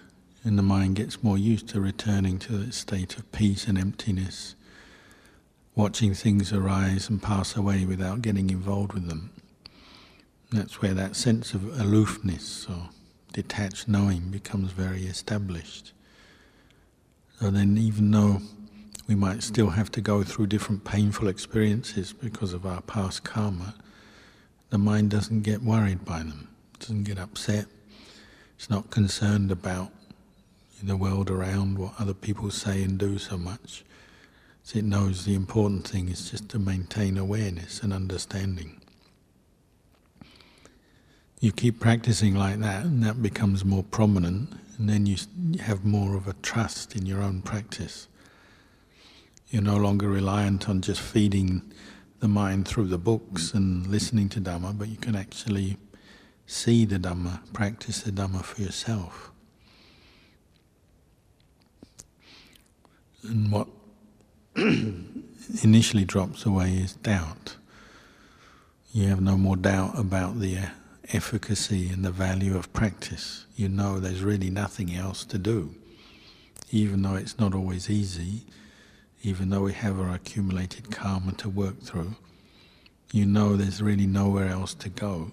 And 0.44 0.58
the 0.58 0.64
mind 0.64 0.96
gets 0.96 1.24
more 1.24 1.38
used 1.38 1.70
to 1.70 1.82
returning 1.82 2.38
to 2.40 2.58
that 2.58 2.74
state 2.74 3.18
of 3.18 3.32
peace 3.32 3.68
and 3.68 3.78
emptiness, 3.78 4.56
watching 5.76 6.14
things 6.14 6.52
arise 6.52 7.10
and 7.10 7.22
pass 7.22 7.56
away 7.56 7.86
without 7.86 8.22
getting 8.22 8.50
involved 8.50 8.94
with 8.94 9.08
them. 9.08 9.32
That's 10.52 10.82
where 10.82 10.94
that 10.94 11.16
sense 11.16 11.54
of 11.54 11.80
aloofness 11.80 12.68
or 12.70 12.90
detached 13.32 13.88
knowing 13.88 14.30
becomes 14.30 14.72
very 14.72 15.06
established. 15.06 15.94
So 17.40 17.50
then, 17.50 17.78
even 17.78 18.12
though 18.12 18.42
we 19.08 19.16
might 19.16 19.44
still 19.44 19.72
have 19.72 19.92
to 19.92 20.02
go 20.02 20.24
through 20.24 20.48
different 20.48 20.84
painful 20.84 21.28
experiences 21.28 22.14
because 22.14 22.54
of 22.54 22.66
our 22.66 22.82
past 22.82 23.24
karma. 23.24 23.76
The 24.74 24.80
mind 24.80 25.12
doesn't 25.12 25.44
get 25.44 25.62
worried 25.62 26.04
by 26.04 26.18
them, 26.18 26.48
doesn't 26.80 27.04
get 27.04 27.20
upset. 27.20 27.68
It's 28.56 28.72
not 28.72 28.90
concerned 28.90 29.52
about 29.52 29.92
the 30.82 30.98
world 30.98 31.30
around, 31.30 31.78
what 31.78 31.94
other 32.00 32.16
people 32.16 32.50
say 32.50 32.82
and 32.82 32.98
do 32.98 33.20
so 33.20 33.38
much. 33.38 33.86
So 34.64 34.80
it 34.80 34.86
knows 34.86 35.26
the 35.26 35.36
important 35.36 35.88
thing 35.88 36.10
is 36.10 36.32
just 36.32 36.50
to 36.50 36.58
maintain 36.58 37.20
awareness 37.20 37.84
and 37.84 37.94
understanding. 37.94 38.82
You 41.40 41.52
keep 41.52 41.80
practicing 41.80 42.34
like 42.34 42.58
that, 42.62 42.84
and 42.84 43.04
that 43.04 43.22
becomes 43.22 43.64
more 43.64 43.84
prominent, 43.84 44.54
and 44.80 44.90
then 44.90 45.06
you 45.06 45.18
have 45.60 45.86
more 45.86 46.16
of 46.16 46.28
a 46.28 46.34
trust 46.42 46.96
in 46.96 47.06
your 47.06 47.22
own 47.22 47.44
practice. 47.44 48.08
You're 49.50 49.62
no 49.62 49.78
longer 49.78 50.10
reliant 50.10 50.68
on 50.68 50.82
just 50.82 51.00
feeding 51.00 51.62
the 52.24 52.30
mind 52.30 52.66
through 52.66 52.88
the 52.88 52.98
books 52.98 53.54
and 53.54 53.86
listening 53.88 54.30
to 54.30 54.40
Dhamma, 54.40 54.80
but 54.80 54.88
you 54.88 54.96
can 54.96 55.14
actually 55.14 55.76
see 56.48 56.86
the 56.86 56.98
Dhamma, 56.98 57.42
practice 57.52 58.02
the 58.02 58.12
Dhamma 58.12 58.42
for 58.46 58.62
yourself. 58.62 59.30
And 63.24 63.52
what 63.52 63.68
initially 64.56 66.06
drops 66.06 66.46
away 66.46 66.76
is 66.76 66.94
doubt. 66.94 67.58
You 68.94 69.10
have 69.10 69.20
no 69.20 69.36
more 69.36 69.58
doubt 69.58 70.00
about 70.00 70.40
the 70.40 70.60
efficacy 71.12 71.90
and 71.90 72.06
the 72.06 72.12
value 72.12 72.56
of 72.56 72.72
practice. 72.72 73.48
You 73.58 73.68
know 73.68 74.00
there's 74.00 74.24
really 74.24 74.50
nothing 74.50 74.96
else 74.96 75.26
to 75.26 75.38
do. 75.38 75.76
Even 76.72 77.02
though 77.02 77.16
it's 77.16 77.38
not 77.38 77.54
always 77.54 77.90
easy, 77.90 78.46
even 79.24 79.50
though 79.50 79.62
we 79.62 79.74
have 79.74 80.00
our 80.00 80.14
accumulated 80.14 80.92
karma 80.92 81.32
to 81.32 81.50
work 81.50 81.82
through, 81.82 82.16
you 83.12 83.26
know 83.26 83.56
there's 83.56 83.82
really 83.82 84.06
nowhere 84.06 84.50
else 84.50 84.74
to 84.74 84.90
go 84.90 85.32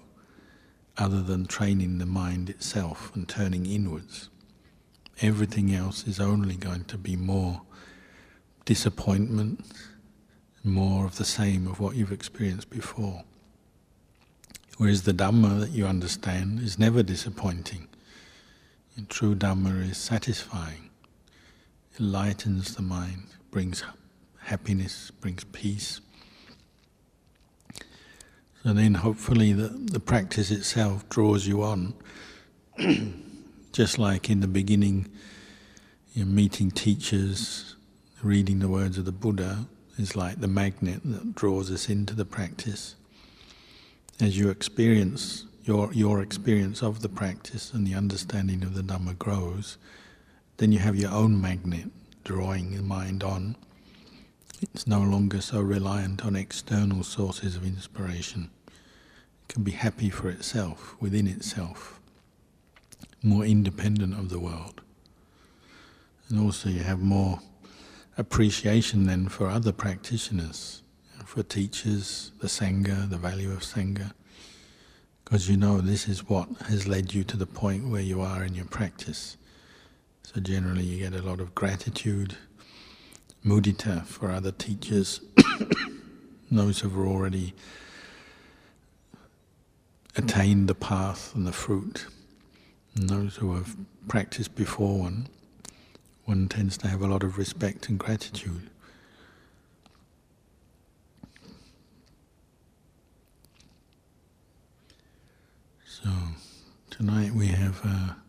other 0.97 1.21
than 1.21 1.45
training 1.45 1.97
the 1.97 2.05
mind 2.05 2.49
itself 2.49 3.11
and 3.13 3.27
turning 3.27 3.65
inwards. 3.65 4.29
Everything 5.21 5.73
else 5.73 6.07
is 6.07 6.19
only 6.19 6.55
going 6.55 6.85
to 6.85 6.97
be 6.97 7.15
more 7.15 7.61
disappointment, 8.65 9.65
more 10.63 11.05
of 11.05 11.17
the 11.17 11.25
same 11.25 11.67
of 11.67 11.79
what 11.79 11.95
you've 11.95 12.11
experienced 12.11 12.69
before. 12.69 13.23
Whereas 14.77 15.03
the 15.03 15.13
Dhamma 15.13 15.59
that 15.59 15.71
you 15.71 15.85
understand 15.85 16.59
is 16.61 16.79
never 16.79 17.03
disappointing. 17.03 17.87
And 18.95 19.09
true 19.09 19.35
Dhamma 19.35 19.89
is 19.89 19.97
satisfying. 19.97 20.89
It 21.93 21.99
lightens 21.99 22.75
the 22.75 22.81
mind, 22.81 23.27
brings 23.51 23.83
happiness, 24.39 25.11
brings 25.11 25.43
peace. 25.43 26.01
So 28.63 28.73
then 28.73 28.95
hopefully 28.95 29.53
the, 29.53 29.67
the 29.67 29.99
practice 29.99 30.51
itself 30.51 31.07
draws 31.09 31.47
you 31.47 31.61
on. 31.63 31.93
Just 33.73 33.97
like 33.97 34.29
in 34.29 34.39
the 34.39 34.47
beginning, 34.47 35.09
you're 36.13 36.25
meeting 36.25 36.71
teachers, 36.71 37.75
reading 38.23 38.59
the 38.59 38.67
words 38.67 38.97
of 38.97 39.05
the 39.05 39.11
Buddha 39.11 39.65
is 39.97 40.15
like 40.15 40.41
the 40.41 40.47
magnet 40.47 41.01
that 41.05 41.35
draws 41.35 41.71
us 41.71 41.89
into 41.89 42.13
the 42.15 42.25
practice 42.25 42.95
as 44.21 44.37
you 44.37 44.49
experience 44.49 45.45
your 45.63 45.91
your 45.93 46.21
experience 46.21 46.81
of 46.83 47.01
the 47.01 47.09
practice 47.09 47.73
and 47.73 47.85
the 47.85 47.95
understanding 47.95 48.63
of 48.63 48.75
the 48.75 48.81
Dhamma 48.81 49.17
grows, 49.17 49.77
then 50.57 50.71
you 50.71 50.79
have 50.79 50.95
your 50.95 51.11
own 51.11 51.39
magnet 51.41 51.89
drawing 52.23 52.75
the 52.75 52.81
mind 52.81 53.23
on. 53.23 53.55
It's 54.61 54.87
no 54.87 55.01
longer 55.01 55.41
so 55.41 55.59
reliant 55.59 56.25
on 56.25 56.35
external 56.35 57.03
sources 57.03 57.55
of 57.55 57.65
inspiration. 57.65 58.49
It 58.67 59.53
can 59.53 59.63
be 59.63 59.71
happy 59.71 60.09
for 60.09 60.29
itself, 60.29 60.95
within 60.99 61.27
itself, 61.27 61.99
more 63.23 63.43
independent 63.43 64.13
of 64.13 64.29
the 64.29 64.39
world. 64.39 64.81
And 66.29 66.39
also 66.39 66.69
you 66.69 66.83
have 66.83 66.99
more 66.99 67.39
appreciation 68.17 69.05
then 69.05 69.27
for 69.27 69.47
other 69.47 69.71
practitioners 69.71 70.81
for 71.31 71.43
teachers, 71.43 72.33
the 72.39 72.47
Sangha, 72.47 73.09
the 73.09 73.15
value 73.17 73.53
of 73.53 73.59
Sangha, 73.59 74.11
because 75.23 75.49
you 75.49 75.55
know 75.55 75.79
this 75.79 76.09
is 76.09 76.27
what 76.27 76.49
has 76.67 76.89
led 76.89 77.13
you 77.13 77.23
to 77.23 77.37
the 77.37 77.45
point 77.45 77.87
where 77.87 78.01
you 78.01 78.19
are 78.19 78.43
in 78.43 78.53
your 78.53 78.65
practice. 78.65 79.37
So 80.33 80.39
generally 80.39 80.83
you 80.83 80.99
get 80.99 81.19
a 81.19 81.21
lot 81.21 81.41
of 81.41 81.53
gratitude, 81.53 82.37
mudita 83.45 84.05
for 84.05 84.31
other 84.31 84.53
teachers, 84.53 85.19
those 86.51 86.79
who 86.79 86.87
have 86.87 86.97
already 86.97 87.53
attained 90.15 90.69
the 90.69 90.75
path 90.75 91.35
and 91.35 91.45
the 91.45 91.51
fruit, 91.51 92.05
and 92.95 93.09
those 93.09 93.35
who 93.35 93.55
have 93.55 93.75
practiced 94.07 94.55
before 94.55 94.99
one, 94.99 95.27
one 96.23 96.47
tends 96.47 96.77
to 96.77 96.87
have 96.87 97.01
a 97.01 97.07
lot 97.07 97.23
of 97.23 97.37
respect 97.37 97.89
and 97.89 97.99
gratitude. 97.99 98.69
So 105.85 106.09
tonight 106.89 107.33
we 107.33 107.47
have 107.47 107.83
a 107.83 108.20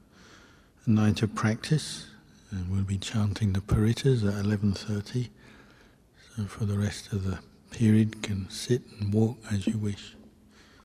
night 0.87 1.22
of 1.22 1.35
practice, 1.35 2.07
and 2.51 2.70
we'll 2.70 2.83
be 2.83 2.99
chanting 2.99 3.53
the 3.53 3.61
Parittas 3.61 4.26
at 4.26 4.45
eleven 4.45 4.72
thirty. 4.72 5.30
So 6.37 6.45
for 6.45 6.64
the 6.64 6.78
rest 6.78 7.12
of 7.12 7.24
the 7.24 7.39
period, 7.70 8.22
can 8.22 8.49
sit 8.51 8.83
and 8.99 9.12
walk 9.12 9.39
as 9.51 9.66
you 9.66 9.78
wish. 9.78 10.14